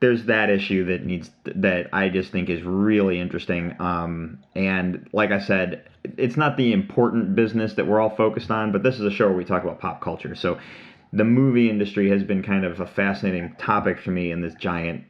[0.00, 3.74] there's that issue that needs that I just think is really interesting.
[3.80, 8.72] Um, and like I said, it's not the important business that we're all focused on,
[8.72, 10.34] but this is a show where we talk about pop culture.
[10.34, 10.58] So
[11.12, 15.04] the movie industry has been kind of a fascinating topic for me in this giant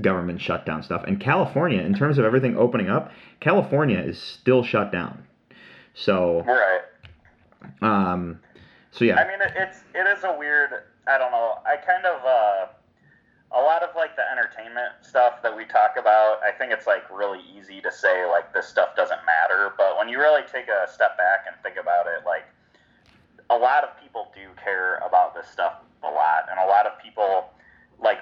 [0.00, 1.04] government shutdown stuff.
[1.06, 3.10] And California, in terms of everything opening up,
[3.40, 5.24] California is still shut down.
[5.94, 6.80] So, Right.
[7.82, 8.40] um,
[8.90, 9.16] so yeah.
[9.16, 10.70] I mean, it, it's it is a weird.
[11.06, 11.58] I don't know.
[11.66, 12.66] I kind of uh,
[13.54, 16.40] a lot of like the entertainment stuff that we talk about.
[16.42, 20.08] I think it's like really easy to say like this stuff doesn't matter, but when
[20.08, 22.44] you really take a step back and think about it, like
[23.50, 26.92] a lot of people do care about this stuff a lot, and a lot of
[27.02, 27.50] people
[28.00, 28.20] like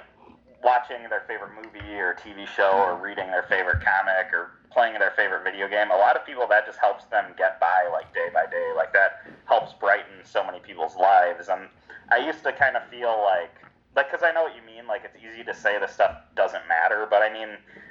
[0.62, 5.12] watching their favorite movie or TV show or reading their favorite comic or playing their
[5.16, 5.90] favorite video game.
[5.90, 8.70] A lot of people that just helps them get by like day by day.
[8.76, 11.48] Like that helps brighten so many people's lives.
[11.48, 11.68] And
[12.10, 13.54] I used to kind of feel like
[14.00, 14.86] like because I know what you mean.
[14.86, 17.48] Like it's easy to say this stuff doesn't matter, but I mean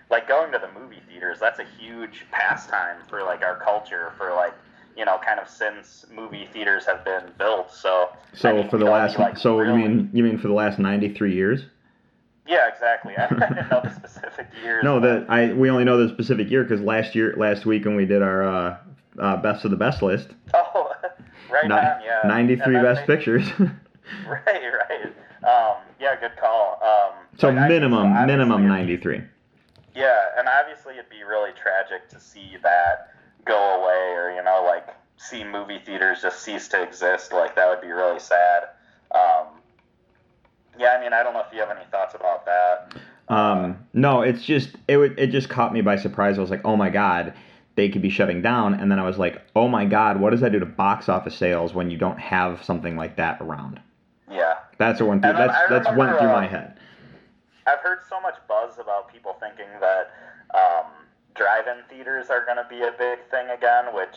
[0.09, 1.37] like going to the movie theaters.
[1.39, 4.13] That's a huge pastime for like our culture.
[4.17, 4.53] For like
[4.97, 7.71] you know, kind of since movie theaters have been built.
[7.71, 10.53] So So I mean, for the last, like, so you mean you mean for the
[10.53, 11.61] last ninety three years?
[12.47, 13.15] Yeah, exactly.
[13.15, 14.83] I didn't know the specific years.
[14.83, 17.95] No, that I we only know the specific year because last year, last week when
[17.95, 18.77] we did our uh,
[19.19, 20.91] uh, best of the best list, Oh,
[21.51, 22.21] right ni- on, yeah.
[22.25, 23.47] ninety three best they- pictures.
[24.27, 25.13] Right, right.
[25.43, 26.79] Um, yeah, good call.
[26.83, 29.21] Um, so like, I- minimum minimum ninety three.
[29.95, 33.13] Yeah, and obviously it'd be really tragic to see that
[33.45, 37.33] go away, or you know, like see movie theaters just cease to exist.
[37.33, 38.63] Like that would be really sad.
[39.11, 39.47] Um,
[40.79, 42.95] yeah, I mean, I don't know if you have any thoughts about that.
[43.27, 46.37] Um, no, it's just it would it just caught me by surprise.
[46.37, 47.33] I was like, oh my god,
[47.75, 50.41] they could be shutting down, and then I was like, oh my god, what does
[50.41, 53.81] that do to box office sales when you don't have something like that around?
[54.79, 55.33] That's went through.
[55.33, 56.79] That's I that's went through uh, my head.
[57.67, 60.11] I've heard so much buzz about people thinking that
[60.55, 60.87] um,
[61.35, 64.15] drive-in theaters are going to be a big thing again, which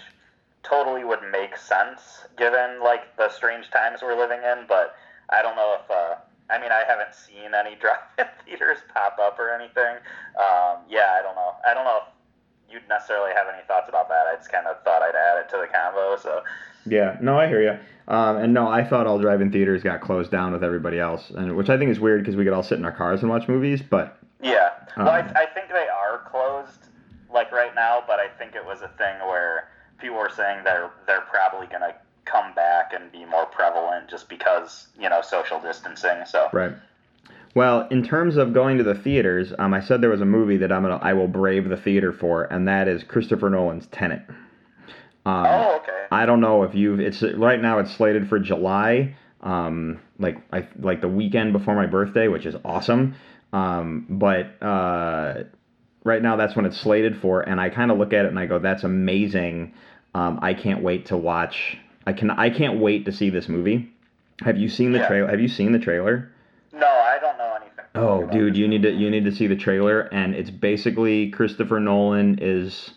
[0.63, 4.65] totally would make sense given like the strange times we're living in.
[4.69, 4.95] But
[5.31, 6.15] I don't know if uh,
[6.49, 9.99] I mean I haven't seen any drive-in theaters pop up or anything.
[10.39, 11.59] Um, yeah, I don't know.
[11.67, 14.31] I don't know if you'd necessarily have any thoughts about that.
[14.31, 16.23] I just kind of thought I'd add it to the convo.
[16.23, 16.45] So
[16.87, 17.79] Yeah, no, I hear you.
[18.09, 21.57] Um, and no, I thought all drive-in theaters got closed down with everybody else, and
[21.57, 23.49] which I think is weird because we could all sit in our cars and watch
[23.49, 23.81] movies.
[23.83, 24.71] But Yeah.
[24.97, 26.89] Well, I, Um, I think they are closed,
[27.33, 29.69] like right now, but I think it was a thing where
[29.99, 34.89] people were saying they're they're probably gonna come back and be more prevalent just because
[34.99, 36.25] you know social distancing.
[36.27, 36.73] So right.
[37.55, 40.57] Well, in terms of going to the theaters, um, I said there was a movie
[40.59, 44.23] that I'm gonna I will brave the theater for, and that is Christopher Nolan's Tenet.
[45.25, 46.07] Um, oh, okay.
[46.11, 47.01] I don't know if you've.
[47.01, 47.79] It's right now.
[47.79, 52.55] It's slated for July, um, like I like the weekend before my birthday, which is
[52.65, 53.15] awesome.
[53.53, 55.45] Um, but uh,
[56.05, 58.39] right now, that's when it's slated for, and I kind of look at it and
[58.39, 59.75] I go, "That's amazing."
[60.15, 61.79] Um, I can't wait to watch.
[62.07, 62.31] I can.
[62.31, 63.93] I can't wait to see this movie.
[64.45, 65.07] Have you seen the Yeah.
[65.09, 65.29] trailer?
[65.31, 66.31] Have you seen the trailer?
[66.73, 67.85] No, I don't know anything.
[67.95, 71.79] Oh, dude, you need to you need to see the trailer, and it's basically Christopher
[71.79, 72.95] Nolan is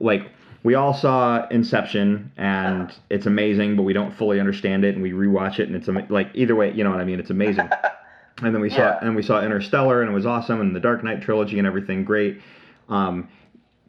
[0.00, 0.30] like
[0.62, 5.12] we all saw Inception, and it's amazing, but we don't fully understand it, and we
[5.12, 7.20] rewatch it, and it's ama- like either way, you know what I mean?
[7.20, 7.68] It's amazing.
[8.42, 8.98] and then we saw Yeah.
[9.02, 12.04] and we saw Interstellar, and it was awesome, and the Dark Knight trilogy and everything,
[12.04, 12.40] great.
[12.88, 13.28] Um,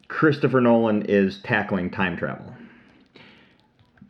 [0.08, 2.54] Christopher Nolan is tackling time travel.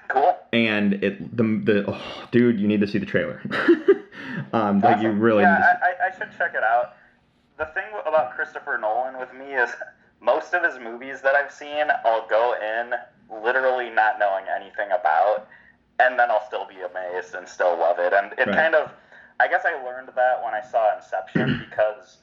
[0.09, 0.37] Cool.
[0.53, 3.40] and it the the oh, dude, you need to see the trailer.
[4.53, 5.42] um, like you really.
[5.42, 6.94] Yeah, need to see- I, I, I should check it out.
[7.59, 9.70] The thing about Christopher Nolan with me is
[10.20, 12.92] most of his movies that I've seen, I'll go in
[13.42, 15.46] literally not knowing anything about,
[15.98, 18.12] and then I'll still be amazed and still love it.
[18.12, 18.56] And it Right.
[18.56, 18.90] kind of,
[19.38, 22.18] I guess I learned that when I saw Inception because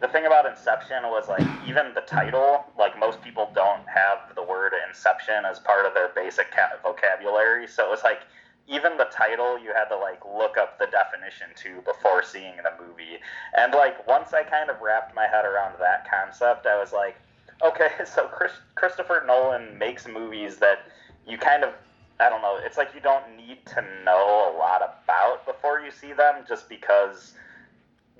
[0.00, 4.42] the thing about Inception was like even the title, like most people don't have the
[4.42, 8.20] word Inception as part of their basic ca- vocabulary, so it was like
[8.68, 12.72] even the title you had to like look up the definition to before seeing the
[12.84, 13.18] movie.
[13.56, 17.16] And like once I kind of wrapped my head around that concept, I was like,
[17.62, 20.80] okay, so Chris, Christopher Nolan makes movies that
[21.26, 21.70] you kind of
[22.18, 25.90] I don't know, it's like you don't need to know a lot about before you
[25.90, 27.32] see them just because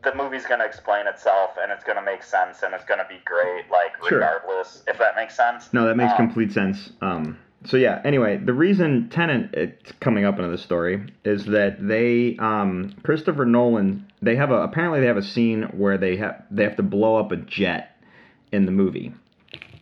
[0.03, 3.01] the movie's going to explain itself and it's going to make sense and it's going
[3.01, 4.19] to be great like Sure.
[4.21, 5.71] regardless if that makes sense.
[5.75, 6.91] No, that makes Um, complete sense.
[7.03, 8.01] Um, so yeah.
[8.03, 13.45] Anyway, the reason Tenet it's coming up into the story is that they, um, Christopher
[13.45, 16.83] Nolan, they have a apparently they have a scene where they have they have to
[16.83, 17.99] blow up a jet
[18.51, 19.13] in the movie.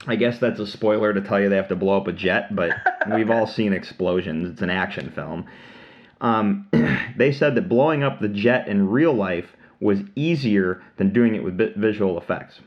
[0.06, 2.54] I guess that's a spoiler to tell you they have to blow up a jet,
[2.54, 2.72] but
[3.12, 4.48] we've all seen explosions.
[4.52, 5.46] It's an action film.
[6.20, 6.68] Um,
[7.16, 11.42] they said that blowing up the jet in real life was easier than doing it
[11.42, 12.60] with vi- visual effects.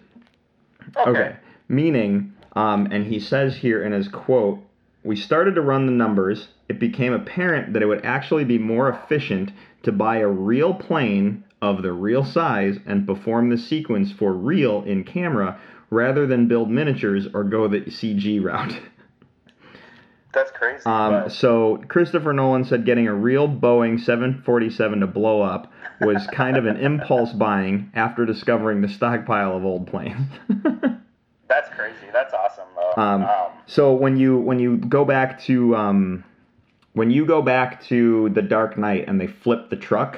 [1.06, 1.36] Okay.
[1.68, 4.60] Meaning, um, and he says here in his quote,
[5.04, 6.50] we started to run the numbers.
[6.70, 9.52] It became apparent that it would actually be more efficient
[9.84, 14.84] to buy a real plane of the real size and perform the sequence for real
[14.84, 15.60] in camera
[15.92, 18.74] rather than build miniatures or go the CG route.
[20.34, 20.86] That's crazy.
[20.86, 26.26] Um, but- so Christopher Nolan said getting a real Boeing 747 to blow up was
[26.34, 30.28] kind of an impulse buying after discovering the stockpile of old planes.
[31.50, 31.98] That's crazy.
[32.14, 33.02] That's awesome though.
[33.02, 36.24] Um, Um, so when you when you go back to um,
[36.94, 40.18] when you go back to the Dark Knight and they flip the truck,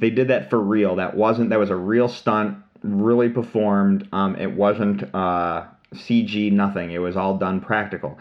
[0.00, 0.96] they did that for real.
[0.96, 4.08] That wasn't that was a real stunt, really performed.
[4.12, 6.90] Um, it wasn't uh, CG, nothing.
[6.92, 8.18] It was all done practical.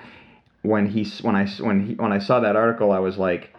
[0.61, 3.53] When he when I when he when I saw that article, I was like,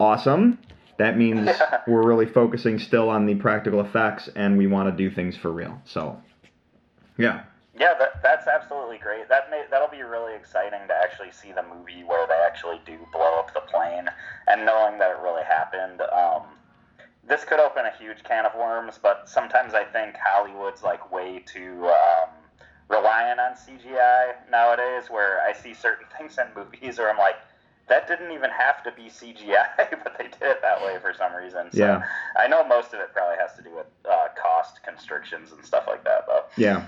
[0.00, 0.58] awesome.
[0.98, 1.50] That means
[1.86, 5.52] we're really focusing still on the practical effects, and we want to do things for
[5.52, 5.80] real.
[5.84, 6.20] So,
[7.16, 7.44] yeah.
[7.78, 9.28] yeah, that, that's absolutely great.
[9.28, 12.98] That may, that'll be really exciting to actually see the movie where they actually do
[13.12, 14.08] blow up the plane
[14.48, 16.00] and knowing that it really happened.
[16.00, 16.57] Um,
[17.28, 21.42] this could open a huge can of worms, but sometimes I think Hollywood's like way
[21.46, 22.30] too um,
[22.88, 25.10] reliant on CGI nowadays.
[25.10, 27.36] Where I see certain things in movies where I'm like,
[27.88, 29.66] that didn't even have to be CGI,
[30.02, 31.70] but they did it that way for some reason.
[31.72, 32.02] So Yeah.
[32.36, 35.84] I know most of it probably has to do with uh, cost constrictions and stuff
[35.86, 36.44] like that, though.
[36.56, 36.86] Yeah.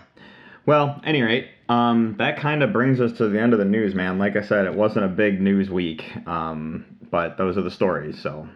[0.66, 3.94] Well, any rate, um, that kind of brings us to the end of the news,
[3.94, 4.18] man.
[4.18, 8.20] Like I said, it wasn't a big news week, um, but those are the stories.
[8.22, 8.46] So,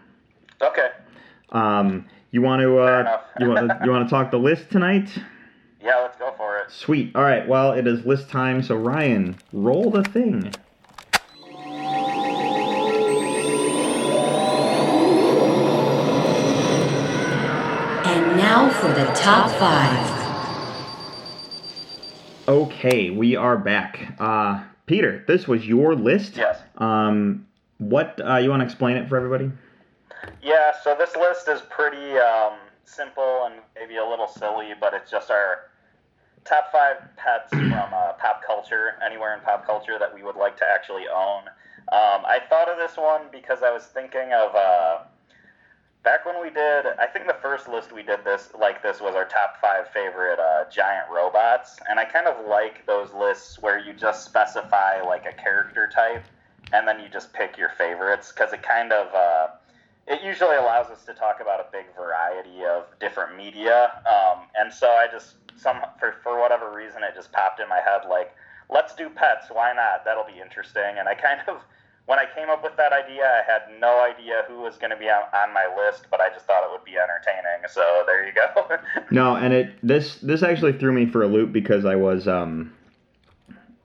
[0.63, 0.91] Okay.
[1.55, 5.09] Um, you want to uh, you want you want to talk the list tonight?
[5.81, 6.71] Yeah, let's go for it.
[6.71, 7.15] Sweet.
[7.15, 7.47] All right.
[7.47, 8.63] Well, it is list time.
[8.63, 10.53] So Ryan, roll the thing.
[18.07, 20.15] And now for the top five.
[22.47, 24.17] Okay, we are back.
[24.19, 26.37] Uh, Peter, this was your list.
[26.37, 26.61] Yes.
[26.77, 27.47] Um,
[27.79, 29.51] what uh, you want to explain it for everybody?
[30.45, 35.11] Yeah, so this list is pretty um, simple and maybe a little silly, but it's
[35.11, 35.71] just our
[36.45, 40.59] top five pets from uh, pop culture, anywhere in pop culture that we would like
[40.59, 41.45] to actually own.
[41.93, 44.99] Um, I thought of this one because I was thinking of uh,
[46.03, 46.89] back when we did.
[46.99, 50.39] I think the first list we did this like this was our top five favorite
[50.39, 55.25] uh, giant robots, and I kind of like those lists where you just specify like
[55.25, 56.25] a character type,
[56.75, 59.09] and then you just pick your favorites because it kind of.
[60.07, 64.03] It usually allows us to talk about a big variety of different media.
[64.05, 67.81] Um, and so I just some for for whatever reason it just popped in my
[67.81, 68.35] head like
[68.71, 69.47] let's do pets.
[69.51, 70.05] Why not?
[70.05, 70.99] That'll be interesting.
[70.99, 71.63] And I kind of
[72.07, 74.97] when I came up with that idea, I had no idea who was going to
[74.97, 77.67] be on, on my list, but I just thought it would be entertaining.
[77.69, 78.77] So there you go.
[79.11, 82.75] No, and it this this actually threw me for a loop because I was um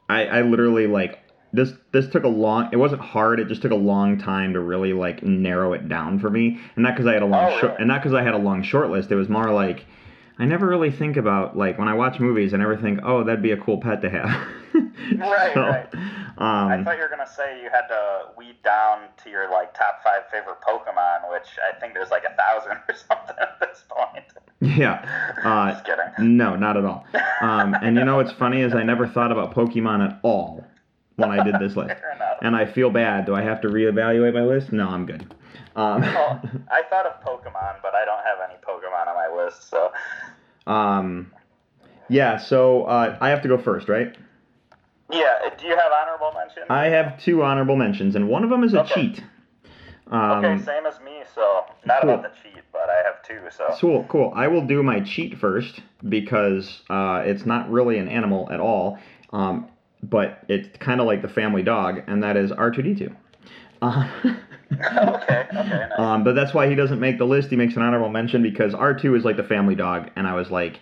[0.09, 1.20] I I literally like
[1.54, 4.60] this this took a long it wasn't hard it just took a long time to
[4.60, 7.60] really like narrow it down for me and not because I had a long Oh,
[7.60, 9.86] short and not because I had a long short list it was more like
[10.38, 13.41] I never really think about like when I watch movies I never think oh that'd
[13.41, 14.30] be a cool pet to have
[15.18, 15.88] Right, So, right.
[16.38, 19.74] I um thought you were gonna say you had to weed down to your like
[19.74, 23.84] top five favorite Pokemon, which I think there's like a thousand or something at this
[23.89, 24.26] point.
[24.62, 26.38] yeah uh, Just kidding.
[26.38, 27.06] No, not at all.
[27.41, 30.64] Um, and you know what's funny is I never thought about Pokemon at all.
[31.20, 31.95] When I did this list,
[32.41, 33.26] and I feel bad.
[33.26, 34.72] Do I have to reevaluate my list?
[34.72, 35.22] No, I'm good.
[35.76, 36.41] Um, Well,
[36.72, 39.91] I thought of Pokemon, but I don't have any Pokemon on my list, so
[40.65, 41.32] um,
[42.09, 42.38] yeah.
[42.38, 44.15] So uh, I have to go first, right?
[45.11, 45.49] yeah.
[45.59, 46.65] Do you have honorable mentions?
[46.70, 48.93] I have two honorable mentions, and one of them is a Okay.
[48.93, 49.24] cheat.
[50.11, 51.22] Um, okay, same as me.
[51.36, 52.11] So not cool.
[52.15, 53.39] about the cheat, but I have two.
[53.51, 54.34] So Cool, cool.
[54.36, 58.97] I will do my cheat first because uh, it's not really an animal at all,
[59.32, 59.67] um,
[60.04, 63.16] but it's kind of like the family dog, and that is R2D2.
[63.82, 64.10] Uh,
[64.74, 65.91] okay, okay, nice.
[65.97, 67.50] um, but that's why he doesn't make the list.
[67.50, 70.52] He makes an honorable mention because R2 is like the family dog, and I was
[70.52, 70.80] like,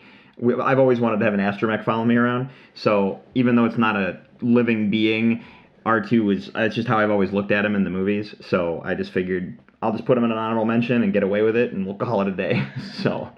[0.61, 2.49] I've always wanted to have an astromech follow me around.
[2.75, 5.43] So even though it's not a living being,
[5.85, 8.35] R2 is that's just how I've always looked at him in the movies.
[8.41, 11.41] So I just figured I'll just put him in an honorable mention and get away
[11.41, 12.67] with it, and we'll call it a day.
[13.01, 13.29] so.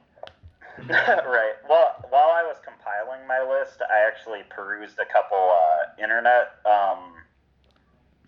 [0.90, 1.54] right.
[1.70, 7.14] Well, while I was compiling my list, I actually perused a couple uh, internet um,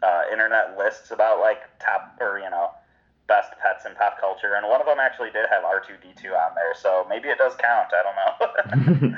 [0.04, 2.70] uh, internet lists about like top or you know
[3.28, 6.14] best pets in pop culture, and one of them actually did have R two D
[6.16, 7.90] two on there, so maybe it does count.
[7.90, 9.18] I don't know.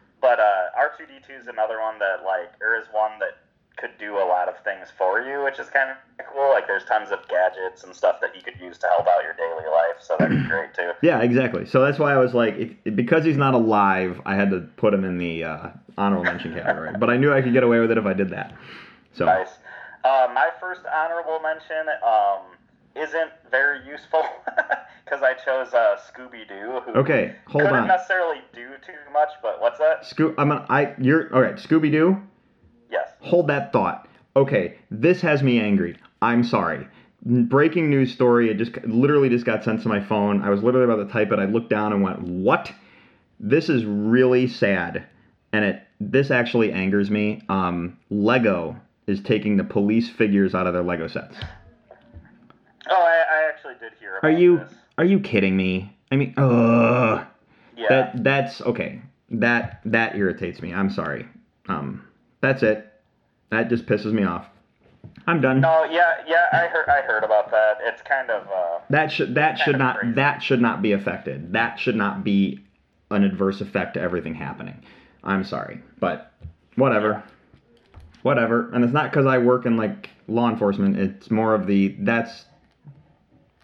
[0.20, 3.36] but uh, R two D two is another one that like or is one that
[3.78, 5.96] could do a lot of things for you, which is kind of
[6.32, 6.50] cool.
[6.50, 9.34] Like there's tons of gadgets and stuff that you could use to help out your
[9.34, 10.90] daily life, so that'd be great too.
[11.02, 11.64] Yeah, exactly.
[11.66, 12.54] So that's why I was like,
[12.84, 16.52] it, because he's not alive, I had to put him in the uh, honorable mention
[16.54, 16.90] category.
[16.98, 18.54] But I knew I could get away with it if I did that.
[19.14, 19.50] So Nice.
[20.04, 22.42] Uh, my first honorable mention um,
[22.96, 24.22] isn't very useful
[25.04, 27.88] because I chose uh, Scooby Doo, who okay, hold couldn't on.
[27.88, 29.30] necessarily do too much.
[29.42, 30.02] But what's that?
[30.04, 31.56] Scoo- I'm gonna, I you're all right.
[31.56, 32.20] Scooby Doo,
[32.90, 33.08] Yes.
[33.20, 34.08] hold that thought.
[34.36, 35.96] Okay, this has me angry.
[36.22, 36.86] I'm sorry.
[37.24, 38.50] Breaking news story.
[38.50, 40.42] It just literally just got sent to my phone.
[40.42, 41.38] I was literally about to type it.
[41.38, 42.72] I looked down and went, "What?
[43.40, 45.04] This is really sad."
[45.52, 47.42] And it this actually angers me.
[47.48, 48.76] Um, Lego
[49.08, 51.36] is taking the police figures out of their Lego sets.
[52.90, 54.72] Oh, I, I actually did hear about Are you this.
[54.98, 55.94] are you kidding me?
[56.12, 57.26] I mean, ugh.
[57.76, 57.86] Yeah.
[57.88, 59.02] That that's okay.
[59.30, 60.72] That that irritates me.
[60.72, 61.26] I'm sorry.
[61.68, 62.04] Um,
[62.40, 62.90] that's it.
[63.50, 64.46] That just pisses me off.
[65.26, 65.60] I'm done.
[65.60, 66.46] no, yeah, yeah.
[66.52, 66.88] I heard.
[66.88, 67.78] I heard about that.
[67.82, 68.46] It's kind of.
[68.48, 70.14] Uh, That should that should not crazy.
[70.14, 71.52] that should not be affected.
[71.52, 72.64] That should not be
[73.10, 74.82] an adverse effect to everything happening.
[75.24, 76.32] I'm sorry, but
[76.76, 77.22] whatever.
[78.22, 78.70] Whatever.
[78.72, 80.98] And it's not because I work in like law enforcement.
[80.98, 82.44] It's more of the that's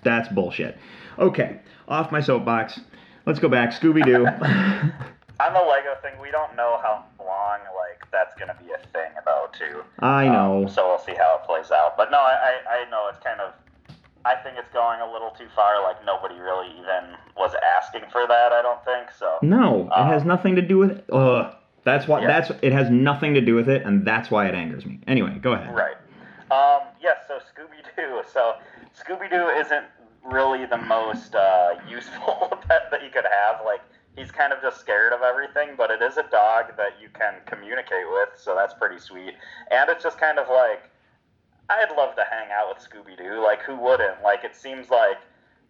[0.03, 0.77] that's bullshit.
[1.19, 2.81] Okay, off my soapbox.
[3.27, 3.71] Let's go back.
[3.71, 4.27] Scooby Doo.
[5.41, 9.11] on the Lego thing, we don't know how long like that's gonna be a thing
[9.27, 9.83] though, too.
[9.99, 10.63] I know.
[10.65, 11.97] Um, so we'll see how it plays out.
[11.97, 12.33] But no, I,
[12.71, 13.53] I, I know it's kind of.
[14.27, 15.83] I think it's going a little too far.
[15.83, 18.53] Like nobody really even was asking for that.
[18.53, 19.37] I don't think so.
[19.43, 21.05] No, it has Um, nothing to do with it.
[21.13, 21.55] Ugh.
[21.85, 22.23] That's why.
[22.23, 22.29] Yeah.
[22.29, 25.01] That's it has nothing to do with it, and that's why it angers me.
[25.07, 25.75] Anyway, go ahead.
[25.75, 25.97] Right.
[26.51, 27.19] Um, yes.
[27.29, 28.23] so Scooby Doo.
[28.33, 28.55] So
[28.99, 29.85] Scooby Doo isn't
[30.25, 33.61] really the most uh, useful pet that you could have.
[33.67, 33.83] Like
[34.17, 37.35] he's kind of just scared of everything, but it is a dog that you can
[37.47, 39.35] communicate with, so that's pretty sweet.
[39.71, 40.91] And it's just kind of like
[41.71, 43.43] I'd love to hang out with Scooby Doo.
[43.43, 44.23] Like who wouldn't?
[44.23, 45.19] Like it seems like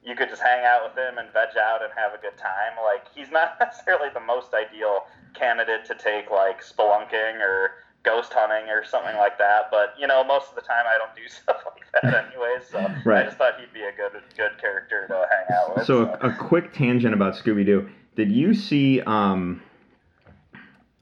[0.05, 2.75] you could just hang out with him and veg out and have a good time.
[2.83, 7.71] Like he's not necessarily the most ideal candidate to take like spelunking or
[8.03, 9.71] ghost hunting or something like that.
[9.71, 12.69] But you know, most of the time I don't do stuff like that anyways.
[12.71, 13.23] So Right.
[13.23, 15.87] I just thought he'd be a good good character to hang out with.
[15.87, 17.89] So a, a quick tangent about Scooby Doo.
[18.17, 19.61] Did you see um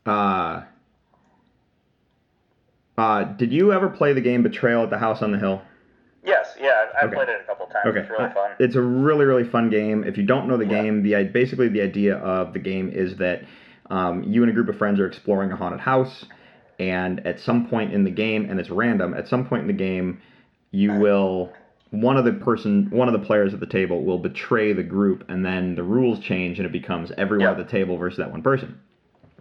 [0.07, 0.63] uh
[2.99, 5.63] uh did you ever play the game Betrayal at the House on the Hill?
[6.25, 7.15] yes, yeah, I, I Okay.
[7.17, 7.87] played it a couple times.
[7.87, 8.01] Okay.
[8.01, 8.51] It's really Uh, fun.
[8.59, 10.05] It's a really really fun game.
[10.05, 10.83] If you don't know the Yeah.
[10.83, 13.43] game, the basically the idea of the game is that
[13.91, 16.25] um, you and a group of friends are exploring a haunted house,
[16.79, 19.13] and at some point in the game, and it's random.
[19.13, 20.19] At some point in the game,
[20.71, 21.53] you will
[21.93, 25.25] one of the person one of the players at the table will betray the group,
[25.29, 27.51] and then the rules change, and it becomes everyone Yeah.
[27.53, 28.81] at the table versus that one person.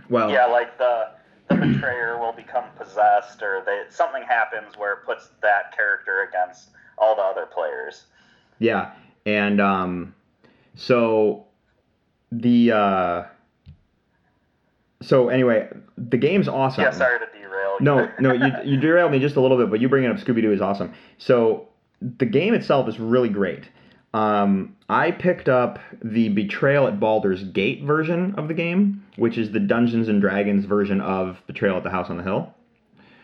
[0.09, 1.07] Well, Yeah, like the
[1.49, 6.69] the betrayer will become possessed, or they, something happens where it puts that character against
[6.97, 8.05] all the other players.
[8.59, 8.91] Yeah,
[9.25, 10.13] and um,
[10.75, 11.45] so
[12.31, 13.23] the uh,
[15.01, 16.83] so anyway, the game's awesome.
[16.83, 17.77] Yeah, sorry to derail.
[17.79, 17.85] you.
[17.85, 20.41] No, no, you you derailed me just a little bit, but you bringing up Scooby
[20.41, 20.93] Doo is awesome.
[21.17, 21.67] So
[22.01, 23.69] the game itself is really great.
[24.13, 29.51] Um, I picked up the Betrayal at Baldur's Gate version of the game, which is
[29.51, 32.53] the Dungeons and Dragons version of Betrayal at the House on the Hill.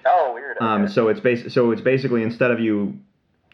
[0.05, 0.57] Oh, weird.
[0.61, 2.99] Um, so it's bas- so it's basically instead of you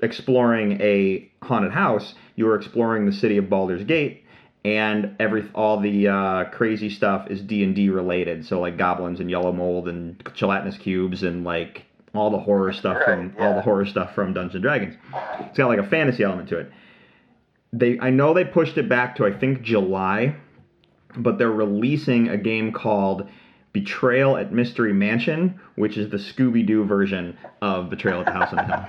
[0.02, 4.26] exploring a haunted house, you are exploring the city of Baldur's Gate,
[4.64, 8.46] and every all the uh, crazy stuff is D and D related.
[8.46, 12.98] So like goblins and yellow mold and gelatinous cubes and like all the horror stuff
[12.98, 14.96] Right, from all the horror stuff from Dungeons and Dragons.
[15.42, 16.72] It's got like a fantasy element to it.
[17.72, 20.36] They I know they pushed it back to I think July,
[21.18, 23.28] but they're releasing a game called
[23.72, 28.50] Betrayal at Mystery Mansion, which is the Scooby Doo version of Betrayal at the House
[28.54, 28.86] on the Hill.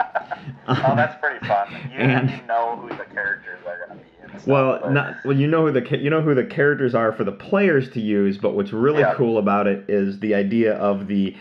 [0.69, 1.69] Oh, that's pretty fun.
[1.93, 4.11] You, And- know who the characters are going to be.
[4.39, 5.35] Stuff, Well, but- not well.
[5.37, 8.37] You know who the you know who the characters are for the players to use,
[8.37, 9.15] but what's really Yeah.
[9.15, 11.35] cool about it is the idea of the.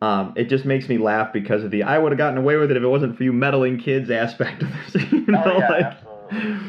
[0.00, 2.70] Um, it just makes me laugh because of the I would have gotten away with
[2.70, 5.02] it if it wasn't for you meddling kids aspect of this.
[5.12, 6.60] You know, Oh, yeah, like, absolutely.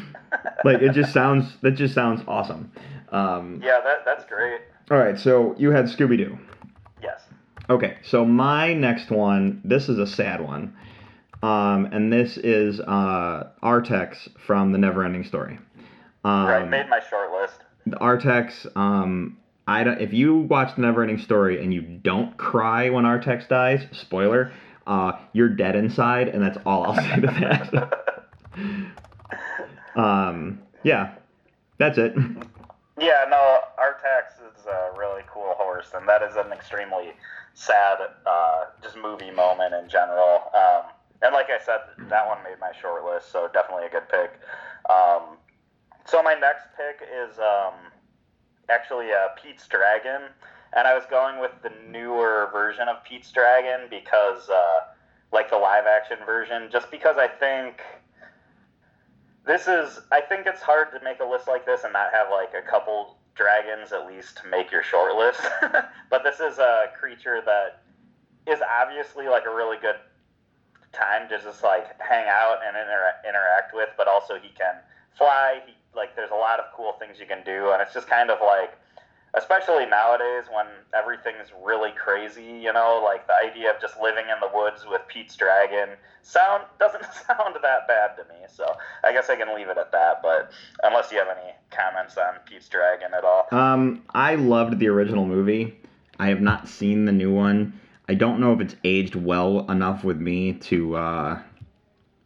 [0.64, 2.72] like it just sounds that just sounds awesome.
[3.10, 4.60] Um, Yeah, that, that's great.
[4.90, 6.38] all right, so you had Scooby Doo.
[7.02, 7.22] Yes.
[7.68, 10.74] Okay, so my next one, this is a sad one.
[11.42, 15.58] Um, and this is uh, Artax from the Neverending Story.
[16.24, 17.60] Um, right, made my short list.
[17.86, 19.38] the Artax, um,
[19.70, 23.86] I don't, if you watch the Neverending Story and you don't cry when Artax dies,
[23.92, 24.50] spoiler,
[24.84, 28.28] uh, you're dead inside, and that's all I'll say to that.
[29.96, 31.14] um, yeah,
[31.78, 32.14] that's it.
[32.98, 37.12] Yeah, no, Artax is a really cool horse, and that is an extremely
[37.54, 40.50] sad, uh, just movie moment in general.
[40.52, 40.90] Um,
[41.22, 44.32] and like I said, that one made my short list, so definitely a good pick.
[44.90, 45.36] Um,
[46.06, 47.89] so my next pick is um,
[48.70, 50.22] actually uh, Pete's Dragon,
[50.72, 54.80] and I was going with the newer version of Pete's Dragon because, uh,
[55.32, 57.82] like the live action version, just because I think
[59.46, 62.28] this is I think it's hard to make a list like this and not have
[62.30, 65.40] like a couple dragons at least to make your short list.
[66.10, 67.82] but this is a creature that
[68.46, 69.96] is obviously like a really good
[70.92, 74.74] time to just like hang out and inter- interact with, but also he can
[75.16, 75.60] fly.
[75.66, 78.30] He, like there's a lot of cool things you can do, and it's just kind
[78.30, 78.72] of like,
[79.34, 82.44] especially nowadays when everything's really crazy.
[82.44, 85.90] You know, like the idea of just living in the woods with Pete's dragon
[86.22, 88.46] sound doesn't sound that bad to me.
[88.48, 88.64] So
[89.04, 90.22] I guess I can leave it at that.
[90.22, 90.50] But
[90.82, 93.46] unless you have any comments on Pete's dragon at all.
[93.50, 95.76] Um, I loved the original movie.
[96.18, 97.80] I have not seen the new one.
[98.08, 100.96] I don't know if it's aged well enough with me to.
[100.96, 101.42] Uh,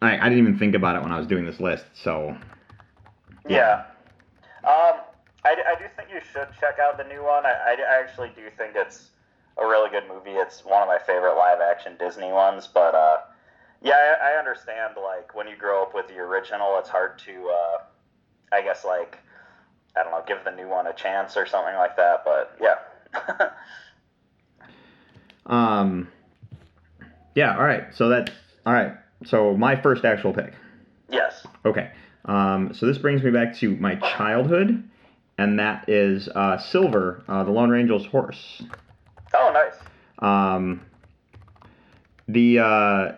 [0.02, 1.84] I, I didn't even think about it when I was doing this list.
[1.94, 2.36] So
[3.49, 3.84] Yeah.
[4.64, 5.01] Um,
[5.45, 7.45] I, I do think you should check out the new one.
[7.45, 9.11] I, I, I actually do think it's
[9.59, 10.32] a really good movie.
[10.32, 12.66] It's one of my favorite live action Disney ones.
[12.72, 13.18] But uh,
[13.82, 14.95] yeah, I, I understand.
[15.03, 17.78] Like when you grow up with the original, it's hard to, uh,
[18.53, 19.18] I guess, like
[19.97, 22.24] I don't know, give the new one a chance or something like that.
[22.24, 23.51] But yeah.
[25.47, 26.09] Um,
[27.34, 27.95] yeah, all right.
[27.95, 28.32] So that's
[28.64, 28.95] all right.
[29.24, 30.55] So my first actual pick.
[31.11, 31.47] yes.
[31.64, 31.90] Okay.
[32.24, 34.88] Um, so this brings me back to my childhood,
[35.38, 38.62] and that is uh, Silver, uh, the Lone Ranger's horse.
[39.34, 39.74] Oh, nice.
[40.20, 40.80] Um,
[42.28, 43.12] the uh,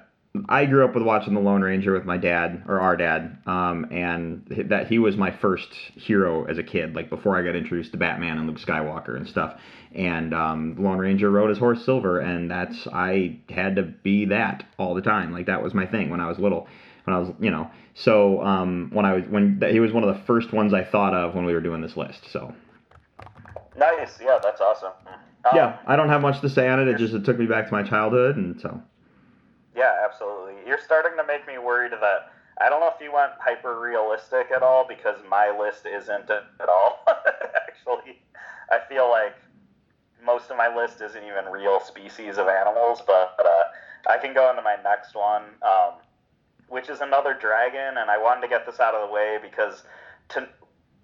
[0.49, 3.87] I grew up with watching the Lone Ranger with my dad or our dad, um,
[3.91, 6.95] and that he was my first hero as a kid.
[6.95, 9.59] Like before I got introduced to Batman and Luke Skywalker and stuff.
[9.95, 14.27] And um, the Lone Ranger rode his horse Silver, and that's I had to be
[14.27, 15.33] that all the time.
[15.33, 16.69] Like that was my thing when I was little.
[17.07, 20.15] When I was, you know, so um, when I was when he was one of
[20.15, 22.31] the first ones I thought of when we were doing this list.
[22.31, 22.53] So
[23.79, 24.19] Nice.
[24.23, 24.93] Yeah, that's awesome.
[25.07, 26.89] Um, yeah, I don't have much to say on it.
[26.89, 28.83] It just it took me back to my childhood, and so.
[29.77, 30.55] Yeah, absolutely.
[30.67, 34.51] You're starting to make me worried that I don't know if you went hyper realistic
[34.51, 37.05] at all because my list isn't at all.
[37.69, 38.19] Actually,
[38.71, 39.35] I feel like
[40.25, 44.49] most of my list isn't even real species of animals, but uh, I can go
[44.49, 46.01] into my next one, um,
[46.69, 49.83] which is another dragon, and I wanted to get this out of the way because
[50.31, 50.49] to.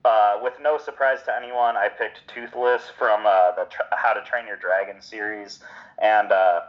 [0.05, 4.21] Uh, with no surprise to anyone, I picked Toothless from uh, the Tr- How to
[4.23, 5.61] Train Your Dragon series,
[6.01, 6.63] and uh,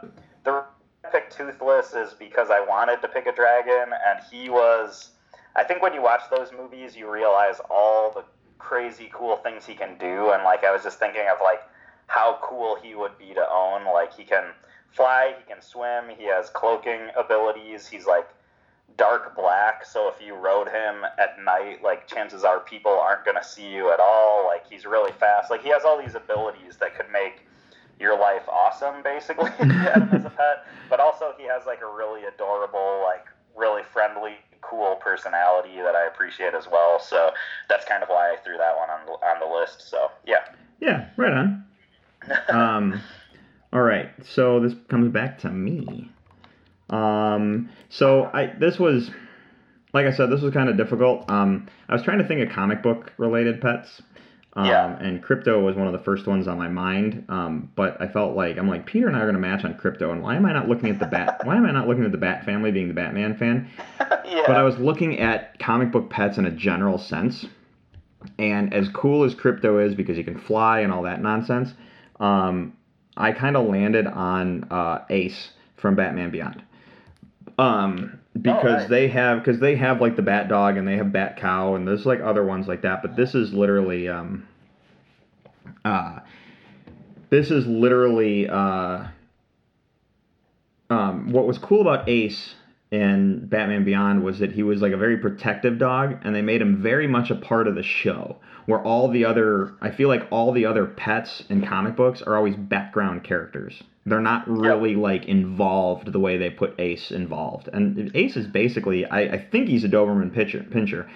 [0.44, 0.62] the
[1.04, 5.10] I picked Toothless is because I wanted to pick a dragon, and he was.
[5.56, 8.24] I think when you watch those movies, you realize all the
[8.58, 11.60] crazy cool things he can do, and like I was just thinking of like
[12.06, 13.84] how cool he would be to own.
[13.84, 14.44] Like he can
[14.90, 17.86] fly, he can swim, he has cloaking abilities.
[17.86, 18.28] He's like
[18.96, 23.44] dark black, so if you rode him at night, like chances are people aren't gonna
[23.44, 24.46] see you at all.
[24.46, 25.50] Like he's really fast.
[25.50, 27.46] Like he has all these abilities that could make
[28.00, 30.66] your life awesome, basically, if you had him as a pet.
[30.90, 33.26] But also, he has like a really adorable, like
[33.56, 37.00] really friendly, cool personality that I appreciate as well.
[37.00, 37.30] So
[37.68, 39.88] that's kind of why I threw that one on the, on the list.
[39.88, 40.44] So yeah,
[40.80, 41.64] Yeah, right on.
[42.48, 43.00] um,
[43.72, 46.10] all right, so this comes back to me.
[46.94, 49.10] Um, so I this was,
[49.92, 51.28] like I said, this was kind of difficult.
[51.28, 54.02] Um, I was trying to think of comic book related pets.
[54.56, 54.96] Um, Yeah.
[55.00, 57.24] And Krypto was one of the first ones on my mind.
[57.28, 60.12] Um, but I felt like I'm like Peter and I are gonna match on Krypto,
[60.12, 61.40] and why am I not looking at the Bat?
[61.44, 63.68] why am I not looking at the Bat family, being the Batman fan?
[63.98, 64.44] yeah.
[64.46, 67.46] But I was looking at comic book pets in a general sense.
[68.38, 71.74] And as cool as Krypto is because he can fly and all that nonsense,
[72.20, 72.74] um,
[73.18, 76.62] I kind of landed on uh, Ace from Batman Beyond.
[77.58, 78.88] Um, because Oh, nice.
[78.88, 81.86] they have because they have like the Bat Dog and they have Bat Cow and
[81.86, 84.46] there's like other ones like that, but this is literally um,
[85.84, 86.18] uh,
[87.30, 89.04] this is literally uh,
[90.90, 92.54] um, what was cool about Ace
[92.90, 96.60] in Batman Beyond was that he was like a very protective dog, and they made
[96.60, 98.36] him very much a part of the show.
[98.66, 102.36] Where all the other, I feel like all the other pets in comic books are
[102.36, 103.82] always background characters.
[104.06, 107.68] They're not really like involved the way they put Ace involved.
[107.72, 110.68] And Ace is basically, I, I think he's a Doberman pinscher.
[110.68, 111.08] pinscher.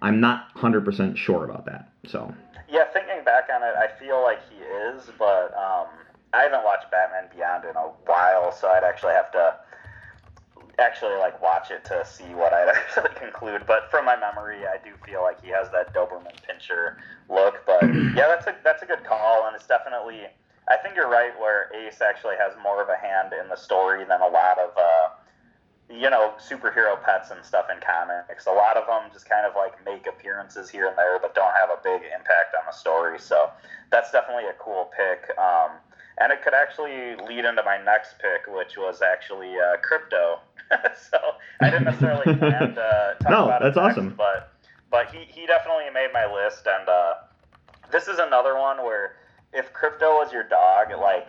[0.00, 1.92] I'm not 100% sure about that.
[2.06, 2.32] So,
[2.70, 5.88] Yeah, thinking back on it, I feel like he is, but um,
[6.32, 9.56] I haven't watched Batman Beyond in a while, so I'd actually have to
[10.78, 13.64] actually like watch it to see what I'd actually conclude.
[13.66, 16.96] But from my memory, I do feel like he has that Doberman pinscher
[17.28, 17.66] look.
[17.66, 17.82] But
[18.16, 20.22] yeah, that's a that's a good call, and it's definitely.
[20.70, 24.04] I think you're right where Ace actually has more of a hand in the story
[24.04, 24.70] than a lot of.
[24.76, 25.08] Uh,
[25.92, 28.46] you know, superhero pets and stuff in comics.
[28.46, 31.52] A lot of them just kind of like make appearances here and there, but don't
[31.52, 33.18] have a big impact on the story.
[33.18, 33.50] So
[33.90, 35.36] that's definitely a cool pick.
[35.36, 35.72] Um,
[36.18, 40.38] and it could actually lead into my next pick, which was actually uh, Krypto.
[41.10, 41.18] so
[41.60, 44.14] I didn't necessarily plan to talk No, about it that's next, awesome.
[44.16, 44.52] but
[44.92, 46.68] but he, he definitely made my list.
[46.68, 47.14] And uh,
[47.90, 49.16] this is another one where
[49.52, 51.28] if Krypto was your dog, like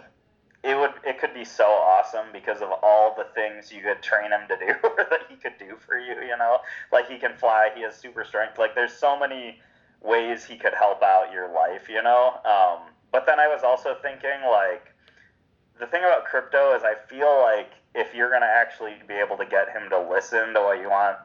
[0.64, 4.32] it would it could be so awesome because of all the things you could train
[4.32, 6.60] him to do or that he could do for you you know?
[6.92, 9.60] Like he can fly he has super strength like there's so many
[10.02, 12.40] ways he could help out your life you know?
[12.46, 14.94] Um, but then i was also thinking like
[15.80, 19.36] the thing about Krypto is i feel like if you're going to actually be able
[19.38, 21.18] to get him to listen to what you want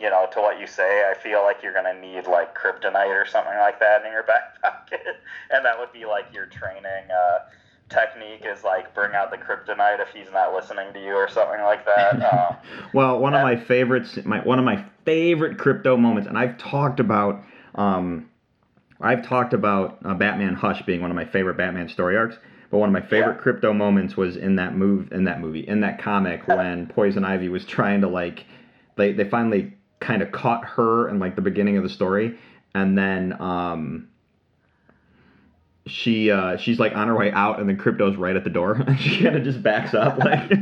[0.00, 3.08] you know to what you say i feel like you're going to need like kryptonite
[3.08, 5.20] or something like that in your back pocket
[5.50, 7.38] and that would be like your training uh,
[7.88, 11.60] technique is like bring out the kryptonite if he's not listening to you or something
[11.62, 12.22] like that.
[12.32, 12.56] Um,
[12.94, 17.00] Well, one of my favorites, my one of my favorite Krypto moments, and I've talked
[17.00, 17.42] about,
[17.74, 18.30] um,
[19.00, 22.36] I've talked about uh, Batman Hush being one of my favorite Batman story arcs.
[22.70, 23.52] But one of my favorite Yeah.
[23.52, 27.50] Krypto moments was in that move, in that movie, in that comic when Poison Ivy
[27.50, 28.46] was trying to like,
[28.96, 32.36] they they finally kind of caught her in like the beginning of the story,
[32.74, 34.08] and then um,
[35.86, 38.72] she uh, she's like on her way out, and then Krypto's right at the door,
[38.74, 40.50] and she kind of just backs up like.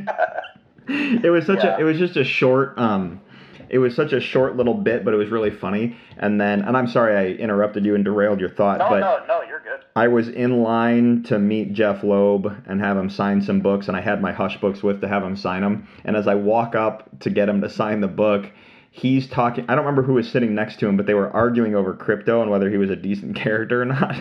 [0.89, 1.77] it was such Yeah.
[1.77, 3.21] a it was just a short um
[3.69, 6.77] it was such a short little bit but it was really funny and then and
[6.77, 9.79] i'm sorry i interrupted you and derailed your thought no, but no, no, you're good.
[9.95, 13.97] i was in line to meet jeph loeb and have him sign some books and
[13.97, 16.75] i had my hush books with to have him sign them and as i walk
[16.75, 18.51] up to get him to sign the book
[18.91, 21.75] he's talking i don't remember who was sitting next to him but they were arguing
[21.77, 24.15] over Krypto and whether he was a decent character or not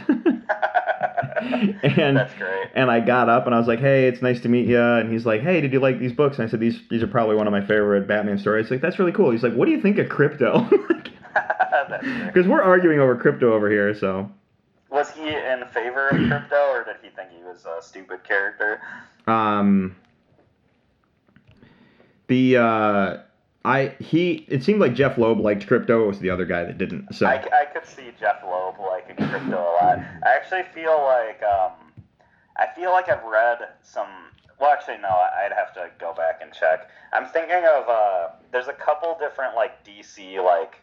[1.84, 2.68] and That's great.
[2.76, 5.12] and I got up and I was like, "Hey, it's nice to meet you." And
[5.12, 7.36] he's like, "Hey, did you like these books?" And I said, "These these are probably
[7.38, 9.72] one of my favorite Batman stories." He's like, "That's really cool." He's like, "What do
[9.72, 10.70] you think of Krypto?"
[12.28, 13.96] Because we're arguing over Krypto over here.
[13.96, 14.30] So,
[14.90, 18.82] Was he in favor of Krypto, or did he think he was a stupid character?
[19.28, 19.96] um,
[22.28, 23.18] the uh,
[23.66, 26.04] I he it seemed like Jeph Loeb liked Krypto.
[26.04, 27.14] It was the other guy that didn't.
[27.14, 30.00] So, I, I could see Jeph Loeb liking Krypto a lot.
[30.00, 31.74] I actually feel like um,
[32.56, 34.08] I feel like I've read some.
[34.60, 35.10] Well, actually, no.
[35.10, 36.90] I'd have to go back and check.
[37.12, 40.76] I'm thinking of uh, there's a couple different like DC like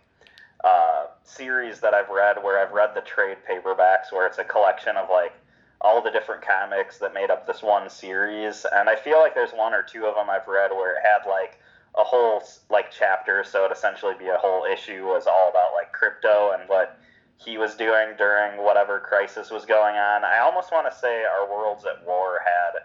[0.62, 4.96] uh, series that I've read where I've read the trade paperbacks where it's a collection
[4.96, 5.32] of like
[5.80, 9.52] all the different comics that made up this one series, and I feel like there's
[9.52, 11.58] one or two of them I've read where it had like
[11.96, 15.94] a whole like chapter, so it'd essentially be a whole issue was all about like
[15.94, 16.98] Krypto and what
[17.38, 20.24] he was doing during whatever crisis was going on.
[20.24, 22.82] I almost want to say Our Worlds at War had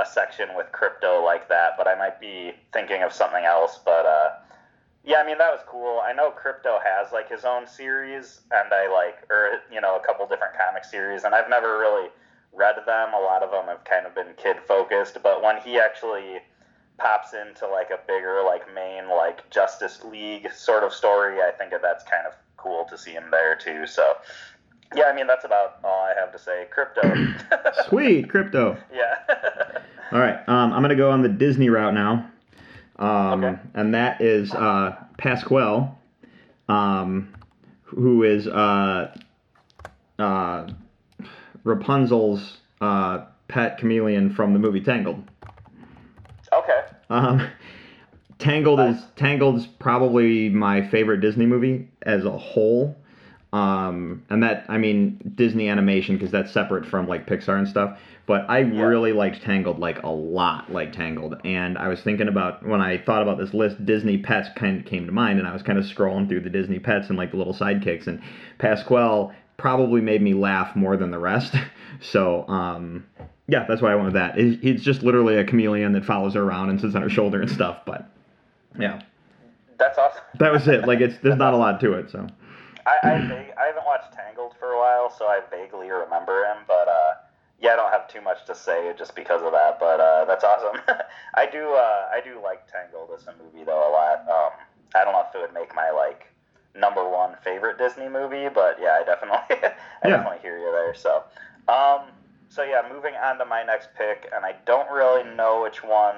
[0.00, 3.80] a section with Krypto like that, but I might be thinking of something else.
[3.84, 4.30] But uh,
[5.04, 6.00] yeah, I mean that was cool.
[6.04, 10.06] I know Krypto has like his own series, and I like or you know a
[10.06, 12.08] couple different comic series, and I've never really
[12.52, 13.14] read them.
[13.14, 16.38] A lot of them have kind of been kid focused, but when he actually
[16.98, 21.70] pops into like a bigger like main like Justice League sort of story, I think
[21.72, 23.86] that that's kind of cool to see him there too.
[23.86, 24.14] So
[24.94, 26.66] yeah, I mean that's about all I have to say.
[26.76, 27.88] Krypto.
[27.88, 28.78] sweet Krypto.
[28.94, 29.14] yeah.
[30.12, 32.30] All right, um, I'm gonna go on the Disney route now,
[32.98, 33.58] um, Okay.
[33.72, 35.88] and that is uh, Pasquale,
[36.68, 37.34] um,
[37.84, 39.16] who is uh,
[40.18, 40.68] uh,
[41.64, 45.22] Rapunzel's uh, pet chameleon from the movie Tangled.
[47.12, 47.48] Um,
[48.38, 52.96] Tangled is Tangled's probably my favorite Disney movie as a whole.
[53.52, 57.98] Um, and that I mean Disney animation because that's separate from like Pixar and stuff.
[58.24, 58.82] But I Yeah.
[58.84, 61.36] really liked Tangled like a lot, like Tangled.
[61.44, 64.86] And I was thinking about when I thought about this list, Disney pets kind of
[64.86, 67.32] came to mind, and I was kind of scrolling through the Disney pets and like
[67.32, 68.20] the little sidekicks, and
[68.58, 71.54] Pasquale probably made me laugh more than the rest.
[72.00, 73.04] so um,
[73.52, 74.32] yeah, that's why I wanted that.
[74.38, 77.50] It's just literally a chameleon that follows her around and sits on her shoulder and
[77.50, 77.80] stuff.
[77.84, 78.10] But
[78.78, 79.02] yeah,
[79.78, 80.22] That's awesome.
[80.38, 80.86] that was it.
[80.86, 82.10] Like it's there's not a lot to it.
[82.10, 82.26] So
[82.86, 83.10] I I,
[83.62, 87.14] I haven't watched Tangled for a while, so I vaguely remember him, but uh,
[87.60, 89.78] yeah, I don't have too much to say just because of that.
[89.78, 90.80] But uh, that's awesome.
[91.34, 94.20] I do uh, I do like Tangled as a movie though a lot.
[94.30, 94.52] Um,
[94.94, 96.26] I don't know if it would make my like
[96.74, 99.38] number one favorite Disney movie, but yeah, I definitely
[100.02, 100.16] I Yeah.
[100.16, 100.94] definitely hear you there.
[100.94, 101.22] So
[101.68, 102.08] um,
[102.52, 106.16] so yeah, moving on to my next pick, and I don't really know which one.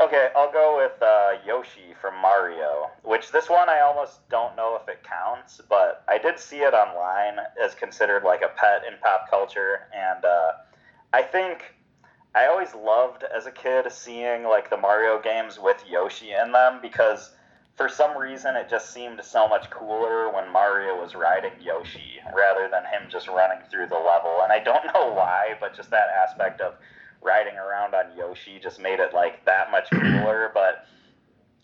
[0.00, 4.78] Okay, I'll go with uh, Yoshi from Mario, which this one I almost don't know
[4.80, 8.98] if it counts, but I did see it online as considered like a pet in
[9.00, 10.52] pop culture, and uh,
[11.12, 11.74] I think
[12.34, 16.80] I always loved as a kid seeing like the Mario games with Yoshi in them
[16.82, 17.30] because
[17.78, 22.68] for some reason it just seemed so much cooler when Mario was riding Yoshi rather
[22.68, 26.08] than him just running through the level, and I don't know why, but just that
[26.08, 26.74] aspect of
[27.22, 30.50] riding around on Yoshi just made it like that much cooler.
[30.52, 30.86] But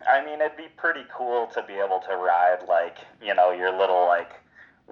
[0.09, 3.77] I mean, it'd be pretty cool to be able to ride like you know your
[3.77, 4.31] little like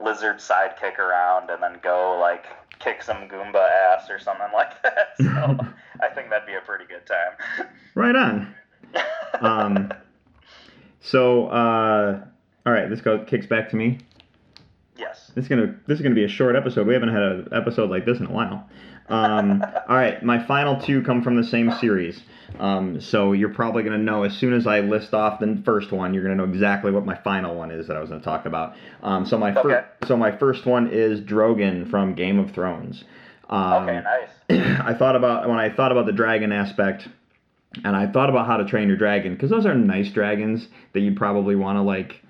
[0.03, 2.47] lizard sidekick around and then go like
[2.81, 5.14] kick some Goomba ass or something like that.
[5.18, 5.25] So
[6.03, 7.68] I think that'd be a pretty good time.
[7.95, 8.55] right on.
[9.41, 9.93] Um,
[11.03, 12.24] so uh,
[12.64, 13.98] all right, this goes kicks back to me.
[14.96, 15.30] yes.
[15.34, 16.86] This is gonna this is gonna be a short episode.
[16.86, 18.68] We haven't had an episode like this in a while.
[19.09, 22.22] Um, all right, my final two come from the same series.
[22.61, 26.14] Um, so you're probably gonna know as soon as I list off the first one,
[26.14, 28.74] you're gonna know exactly what my final one is that I was gonna talk about.
[29.03, 29.62] Um, so my Okay.
[29.62, 33.05] fir- so my first one is Drogon from Game of Thrones.
[33.50, 34.80] Um, Okay, nice.
[34.84, 37.09] I thought about when I thought about the dragon aspect,
[37.85, 41.01] and I thought about how to train your dragon because those are nice dragons that
[41.01, 42.20] you probably want to like,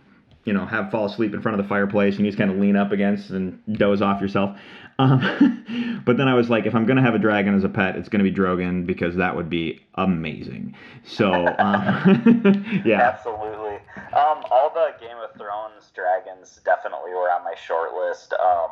[0.44, 2.58] you know, have fall asleep in front of the fireplace and you just kind of
[2.58, 4.56] lean up against and doze off yourself.
[4.98, 7.96] Um, but then I was like, if I'm gonna have a dragon as a pet,
[7.96, 10.74] it's gonna be Drogon because that would be amazing.
[11.04, 13.76] So um, yeah, Absolutely.
[14.12, 18.34] Um, all the Game of Thrones dragons definitely were on my short list.
[18.34, 18.70] Um,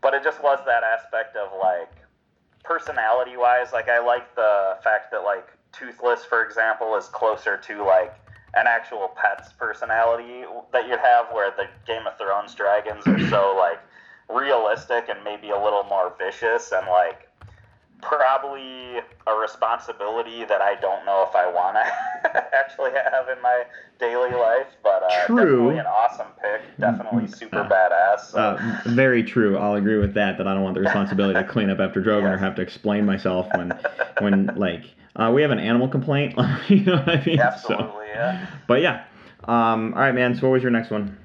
[0.00, 1.90] but it just was that aspect of like
[2.68, 3.72] personality wise.
[3.72, 8.14] Like I like the fact that like Toothless, for example, is closer to like
[8.54, 13.54] an actual pet's personality that you'd have, where the Game of Thrones dragons are so
[13.56, 13.80] like
[14.28, 17.27] realistic and maybe a little more vicious and like
[18.00, 23.64] probably a responsibility that I don't know if I want to actually have in my
[23.98, 25.36] daily life, but uh, True.
[25.36, 26.78] definitely an awesome pick.
[26.78, 28.20] Definitely super badass.
[28.30, 28.38] So.
[28.38, 29.58] uh, very true.
[29.58, 30.38] I'll agree with that.
[30.38, 33.04] That I don't want the responsibility to clean up after Drogon or have to explain
[33.04, 33.72] myself when
[34.20, 34.84] when like
[35.16, 36.34] uh, we have an animal complaint.
[36.68, 37.38] you know what I mean?
[37.38, 38.46] So- Absolutely, yeah.
[38.66, 39.04] But yeah.
[39.44, 40.34] Um, all right, man.
[40.34, 41.16] So what was your next one?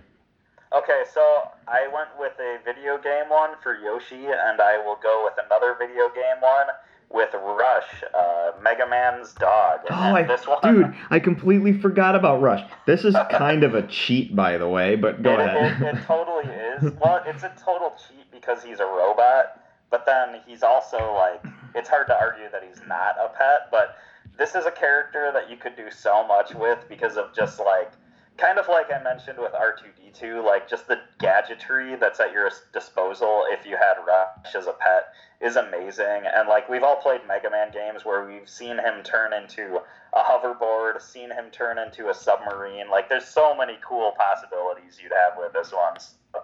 [0.72, 5.24] Okay, so I went with a video game one for Yoshi, and I will go
[5.26, 6.68] with another video game one
[7.10, 9.80] with Rush, uh, Mega Man's dog.
[9.90, 12.64] Oh, I, this one, dude, I completely forgot about Rush.
[12.86, 14.96] This is kind of a cheat, by the way.
[14.96, 15.82] But go it, ahead.
[15.82, 16.94] It, it totally is.
[17.04, 19.60] Well, it's a total cheat because he's a robot,
[19.90, 21.44] but then he's also like,
[21.74, 23.96] it's hard to argue that he's not a pet, but
[24.38, 27.92] this is a character that you could do so much with because of just like,
[28.38, 33.44] kind of like I mentioned with R2D2, like just the gadgetry that's at your disposal
[33.50, 36.24] if you had Rush as a pet is amazing.
[36.36, 39.80] And like we've all played Mega Man games where we've seen him turn into
[40.14, 42.90] a hoverboard, seen him turn into a submarine.
[42.90, 46.00] Like there's so many cool possibilities you'd have with this one.
[46.00, 46.42] So,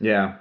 [0.00, 0.36] yeah.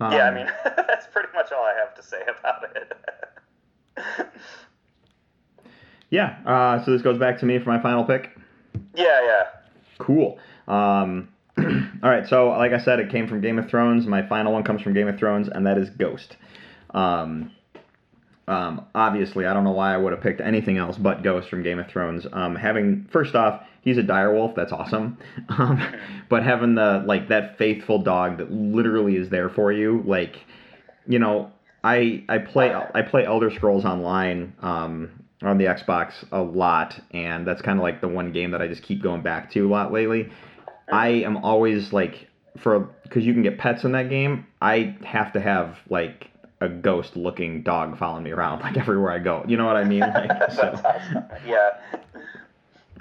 [0.00, 4.26] yeah, I Um, mean that's pretty much all I have to say about it.
[6.10, 6.36] Yeah.
[6.44, 8.36] Uh, so this goes back to me for my final pick.
[8.94, 9.42] Yeah, yeah.
[9.98, 10.38] Cool.
[10.68, 11.28] Um,
[11.58, 12.26] all right.
[12.28, 14.06] So, like I said, it came from Game of Thrones.
[14.06, 16.36] My final one comes from Game of Thrones, and that is Ghost.
[16.94, 17.52] Um,
[18.48, 21.62] um, obviously, I don't know why I would have picked anything else but Ghost from
[21.62, 22.26] Game of Thrones.
[22.32, 24.54] Um, having first off, he's a direwolf.
[24.54, 25.18] That's awesome.
[25.48, 25.82] Um,
[26.28, 30.36] but having the like that faithful dog that literally is there for you, like,
[31.06, 31.52] you know,
[31.84, 35.10] I I play I play Elder Scrolls Online um,
[35.48, 38.68] on the Xbox a lot, and that's kind of like the one game that I
[38.68, 40.30] just keep going back to a lot lately.
[40.90, 42.28] I am always like
[42.58, 44.46] for because you can get pets in that game.
[44.60, 46.28] I have to have like
[46.60, 49.44] a ghost looking dog following me around like everywhere I go.
[49.46, 50.00] You know what I mean?
[50.00, 50.80] Like, so.
[51.46, 51.70] Yeah.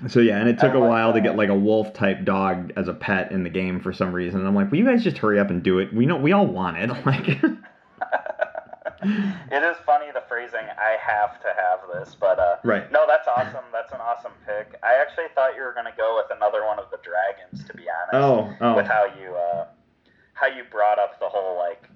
[0.08, 2.74] so yeah, and it took a like while to get like a wolf type dog
[2.76, 4.40] as a pet in the game for some reason.
[4.40, 5.94] And I'm like, will you guys just hurry up and do it?
[5.94, 6.90] We know we all want it.
[7.06, 7.42] Like,
[9.52, 10.64] It is funny the phrasing.
[10.78, 12.90] I have to have this, but uh, Right.
[12.92, 13.66] No, that's awesome.
[13.74, 14.80] That's an awesome pick.
[14.82, 17.84] I actually thought you were gonna go with another one of the dragons, to be
[17.90, 18.14] honest.
[18.14, 19.66] oh, oh, With how you uh,
[20.34, 21.90] how you brought up the whole like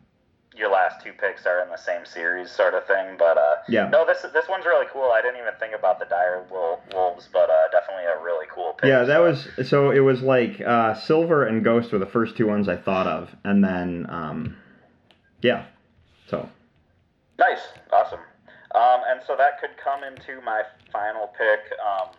[0.57, 3.89] your last two picks are in the same series sort of thing, but uh, yeah.
[3.89, 5.11] no, this this one's really cool.
[5.11, 8.87] I didn't even think about the dire wolves, but uh, definitely a really cool pick.
[8.87, 9.91] Yeah, that was so.
[9.91, 13.35] It was like uh, Silver and Ghost were the first two ones I thought of,
[13.43, 14.57] and then um,
[15.41, 15.65] yeah.
[16.27, 16.49] So
[17.37, 17.61] Nice,
[17.91, 18.19] awesome.
[18.73, 21.59] Um, and so that could come into my final pick.
[21.79, 22.09] Um,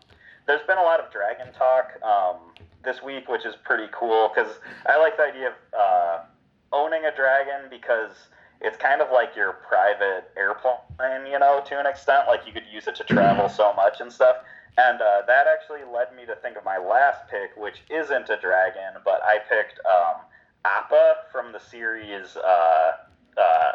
[0.46, 2.36] there's been a lot of dragon talk um,
[2.84, 6.18] this week, which is pretty cool because I like the idea of uh,
[6.72, 8.12] owning a dragon because
[8.60, 12.26] it's kind of like your private airplane, you know, to an extent.
[12.26, 14.36] Like you could use it to travel so much and stuff.
[14.78, 18.38] And uh, that actually led me to think of my last pick, which isn't a
[18.38, 20.20] dragon, but I picked um,
[20.64, 22.92] Appa from the series uh,
[23.38, 23.72] uh,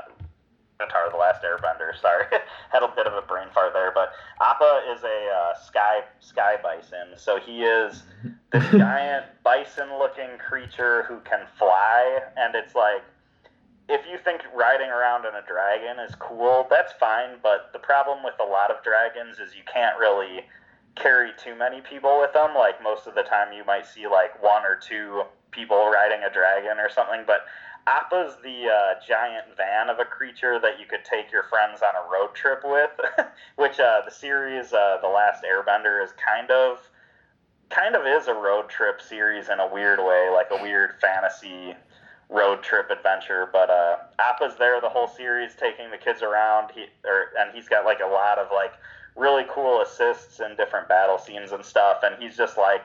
[0.81, 1.93] Avatar: The Last Airbender.
[2.01, 2.25] Sorry,
[2.71, 6.55] had a bit of a brain fart there, but Appa is a uh, sky sky
[6.61, 7.17] bison.
[7.17, 8.03] So he is
[8.51, 13.03] this giant bison-looking creature who can fly, and it's like
[13.89, 17.37] if you think riding around in a dragon is cool, that's fine.
[17.43, 20.45] But the problem with a lot of dragons is you can't really
[20.95, 22.55] carry too many people with them.
[22.55, 26.33] Like most of the time, you might see like one or two people riding a
[26.33, 27.23] dragon or something.
[27.27, 27.45] But
[27.87, 31.95] Appa's the uh, giant van of a creature that you could take your friends on
[31.95, 32.91] a road trip with,
[33.55, 36.79] which uh, the series uh, The Last Airbender is kind of
[37.69, 41.73] kind of is a road trip series in a weird way, like a weird fantasy
[42.29, 43.49] road trip adventure.
[43.51, 46.71] But uh, Appa's there the whole series, taking the kids around.
[46.75, 48.73] He or and he's got like a lot of like
[49.15, 51.99] really cool assists in different battle scenes and stuff.
[52.03, 52.83] And he's just like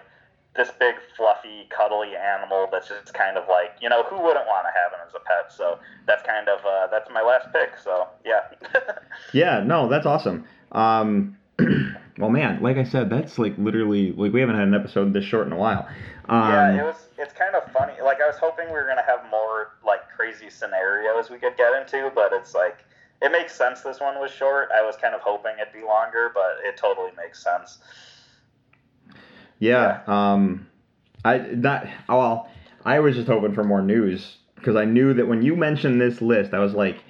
[0.57, 4.67] this big fluffy cuddly animal that's just kind of like you know who wouldn't want
[4.67, 7.79] to have him as a pet so that's kind of uh, that's my last pick
[7.83, 8.41] so yeah
[9.33, 10.45] yeah, no, that's awesome.
[10.73, 11.37] Um,
[12.19, 15.25] well, man, like I said, that's like literally like we haven't had an episode this
[15.25, 15.89] short in a while.
[16.29, 18.97] Um, yeah it was it's kind of funny like i was hoping we were going
[18.97, 22.85] to have more like crazy scenarios we could get into but it's like
[23.23, 26.33] it makes sense this one was short i was kind of hoping it'd be longer
[26.35, 27.79] but it totally makes sense
[29.59, 30.03] Yeah.
[30.07, 30.67] Um,
[31.25, 32.51] I that oh, well,
[32.85, 36.21] I was just hoping for more news because I knew that when you mentioned this
[36.21, 37.03] list, I was like,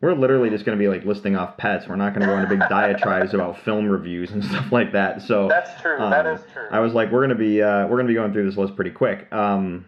[0.00, 1.86] we're literally just going to be like listing off pets.
[1.88, 5.22] We're not going to go into big diatribes about film reviews and stuff like that.
[5.22, 7.86] So that's true that um, is true I was like, we're going to be uh,
[7.86, 9.32] we're going to be going through this list pretty quick.
[9.32, 9.86] Um,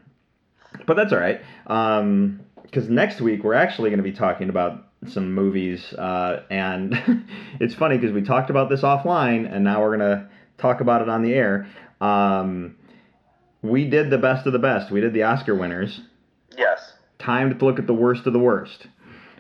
[0.87, 1.41] but that's all right.
[1.67, 7.25] Um, because next week we're actually going to be talking about some movies, uh, and
[7.61, 10.29] it's funny because we talked about this offline, and now we're gonna
[10.59, 11.67] talk about it on the air.
[12.01, 12.77] Um,
[13.63, 14.91] we did the best of the best.
[14.91, 16.01] We did the Oscar winners.
[16.57, 18.87] yes Time to look at the worst of the worst.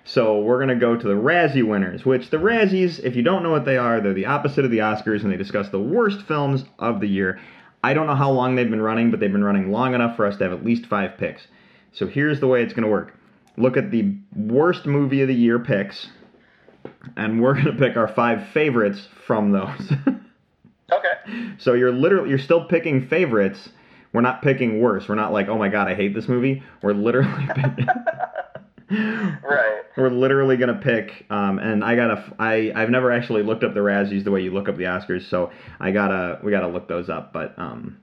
[0.04, 3.50] So we're gonna go to the Razzie winners, which the Razzies, if you don't know
[3.50, 6.64] what they are, they're the opposite of the Oscars, and they discuss the worst films
[6.78, 7.40] of the year.
[7.82, 10.26] I don't know how long they've been running, but they've been running long enough for
[10.26, 11.46] us to have at least five picks.
[11.92, 13.14] So here's the way it's gonna work.
[13.56, 16.08] Look at the worst movie of the year picks,
[17.16, 19.92] and we're gonna pick our five favorites from those.
[20.92, 23.68] okay so you're literally you're still picking favorites.
[24.12, 25.08] We're not picking worse.
[25.08, 26.62] We're not like, oh my god, I hate this movie.
[26.82, 27.86] We're literally picking.
[29.42, 33.74] right We're literally gonna pick, um, and I gotta, I, I've never actually looked up
[33.74, 36.86] the Razzies the way you look up the Oscars, so I gotta, we gotta look
[36.86, 37.32] those up.
[37.32, 37.98] But um,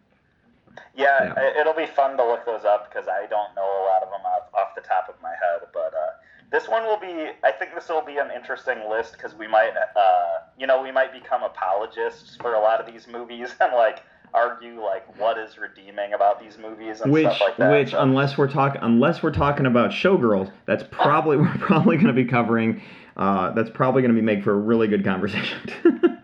[0.95, 1.61] Yeah, Yeah.
[1.61, 4.21] it'll be fun to look those up because I don't know a lot of them
[4.25, 5.61] off, off the top of my head.
[5.71, 6.11] But uh,
[6.51, 9.71] this one will be, I think this will be an interesting list because we might,
[9.95, 14.03] uh, you know, we might become apologists for a lot of these movies and like
[14.33, 17.71] argue like what is redeeming about these movies and which, stuff like that.
[17.71, 22.13] which, So- unless we're talking, unless we're talking about Showgirls, that's probably we're probably gonna
[22.13, 22.81] be covering.
[23.17, 25.59] Uh, that's probably gonna be make for a really good conversation.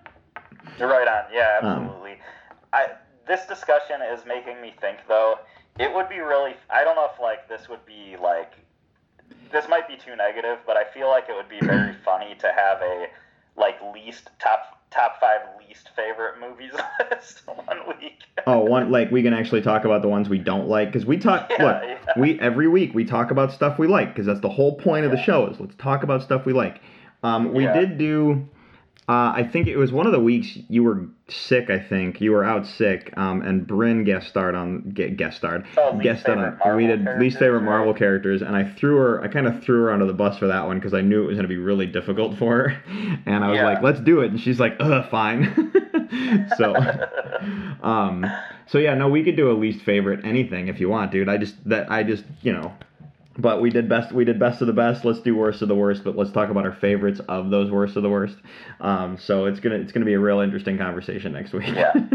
[0.80, 1.24] You're right on.
[1.34, 2.18] Yeah, Um, absolutely.
[2.74, 2.88] I
[3.28, 5.40] this discussion is making me think though.
[5.80, 6.54] It would be really.
[6.70, 8.54] I don't know if like this would be like.
[9.52, 12.48] This might be too negative, but I feel like it would be very funny to
[12.48, 13.08] have a
[13.58, 16.72] like least top top five least favorite movies
[17.12, 18.20] list one week.
[18.46, 21.18] oh, one like we can actually talk about the ones we don't like because we
[21.18, 21.50] talk.
[21.60, 22.14] Yeah, look, yeah.
[22.20, 25.12] we every week we talk about stuff we like because that's the whole point of
[25.12, 26.82] the show is let's talk about stuff we like.
[27.24, 27.74] Um, we Yeah.
[27.74, 28.48] did do
[29.10, 31.70] Uh, I think it was one of the weeks you were sick.
[31.70, 35.98] I think you were out sick, um, and Bryn guest starred on guest starred Oh,
[35.98, 36.76] guest starred on.
[36.76, 37.66] We did least favorite right?
[37.68, 39.22] Marvel characters, and I threw her.
[39.24, 41.28] I kind of threw her under the bus for that one because I knew it
[41.28, 42.84] was going to be really difficult for her,
[43.26, 43.64] and I was Yeah.
[43.64, 45.72] like, "Let's do it," and she's like, "Ugh, fine."
[46.58, 46.76] so,
[47.82, 48.26] um,
[48.66, 51.30] so yeah, no, we could do a least favorite anything if you want, dude.
[51.30, 52.74] I just that I just you know
[53.38, 55.76] but we did best we did best of the best let's do worst of the
[55.76, 58.38] worst but let's talk about our favorites of those worst of the worst
[58.80, 61.94] um, so it's gonna it's gonna be a real interesting conversation next week Yeah.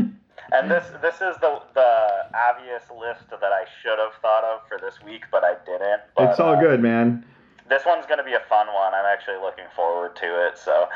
[0.54, 4.76] And this this is the the obvious list that I should have thought of for
[4.78, 6.02] this week, but I didn't.
[6.14, 7.24] But, it's all uh, good man
[7.70, 8.92] This one's gonna be a fun one.
[8.92, 10.58] I'm actually looking forward to it.
[10.58, 10.88] So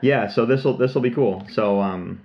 [0.00, 2.20] yeah so this will this will be cool so um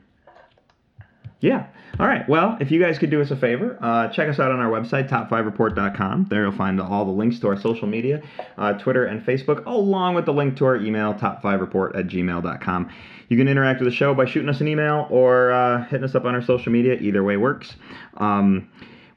[1.45, 1.67] yeah
[1.99, 4.51] all right well if you guys could do us a favor uh, check us out
[4.51, 8.21] on our website top5report.com there you'll find all the links to our social media
[8.57, 12.89] uh, twitter and facebook along with the link to our email top5report at gmail.com
[13.29, 16.15] you can interact with the show by shooting us an email or uh, hitting us
[16.15, 17.75] up on our social media either way works
[18.17, 18.67] um,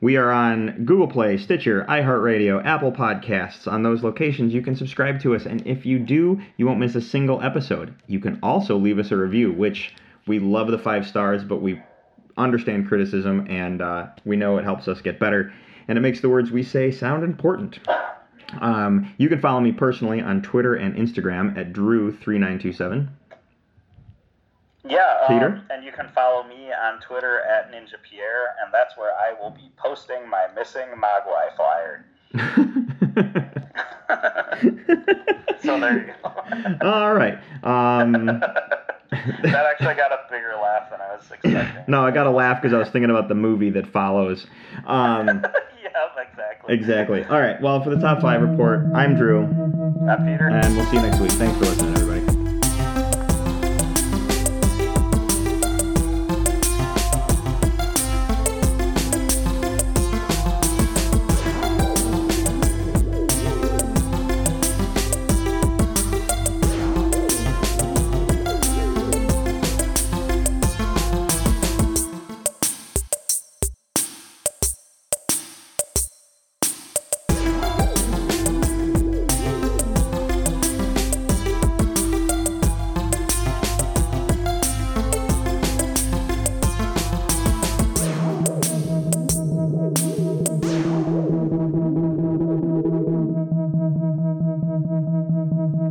[0.01, 3.67] we are on Google Play, Stitcher, iHeartRadio, Apple Podcasts.
[3.67, 5.45] On those locations, you can subscribe to us.
[5.45, 7.97] And if you do, you won't miss a single episode.
[8.07, 9.97] You can also leave us a review, which
[10.29, 11.83] we love the five stars, but we
[12.39, 15.53] understand criticism and uh, we know it helps us get better.
[15.89, 17.79] And it makes the words we say sound important.
[18.61, 23.09] Um, you can follow me personally on Twitter and Instagram at Drew3927.
[24.89, 25.47] yeah, Peter?
[25.47, 29.35] um, and you can follow me on Twitter at Ninja Pierre, and that's where I
[29.41, 32.07] will be posting my missing Mogwai flyer.
[35.63, 36.89] So there you go.
[36.89, 37.39] All right.
[37.63, 38.43] Um,
[39.11, 41.85] that actually got a bigger laugh than I was expecting.
[41.87, 44.47] no, I got a laugh because I was thinking about the movie that follows.
[44.87, 45.27] Um,
[45.83, 46.75] yeah, exactly.
[46.75, 47.25] exactly.
[47.25, 47.61] All right.
[47.61, 49.45] Well, for the top five report, I'm Drew,
[50.09, 50.49] I'm Peter.
[50.49, 51.33] and we'll see you next week.
[51.33, 52.28] Thanks for listening, everybody.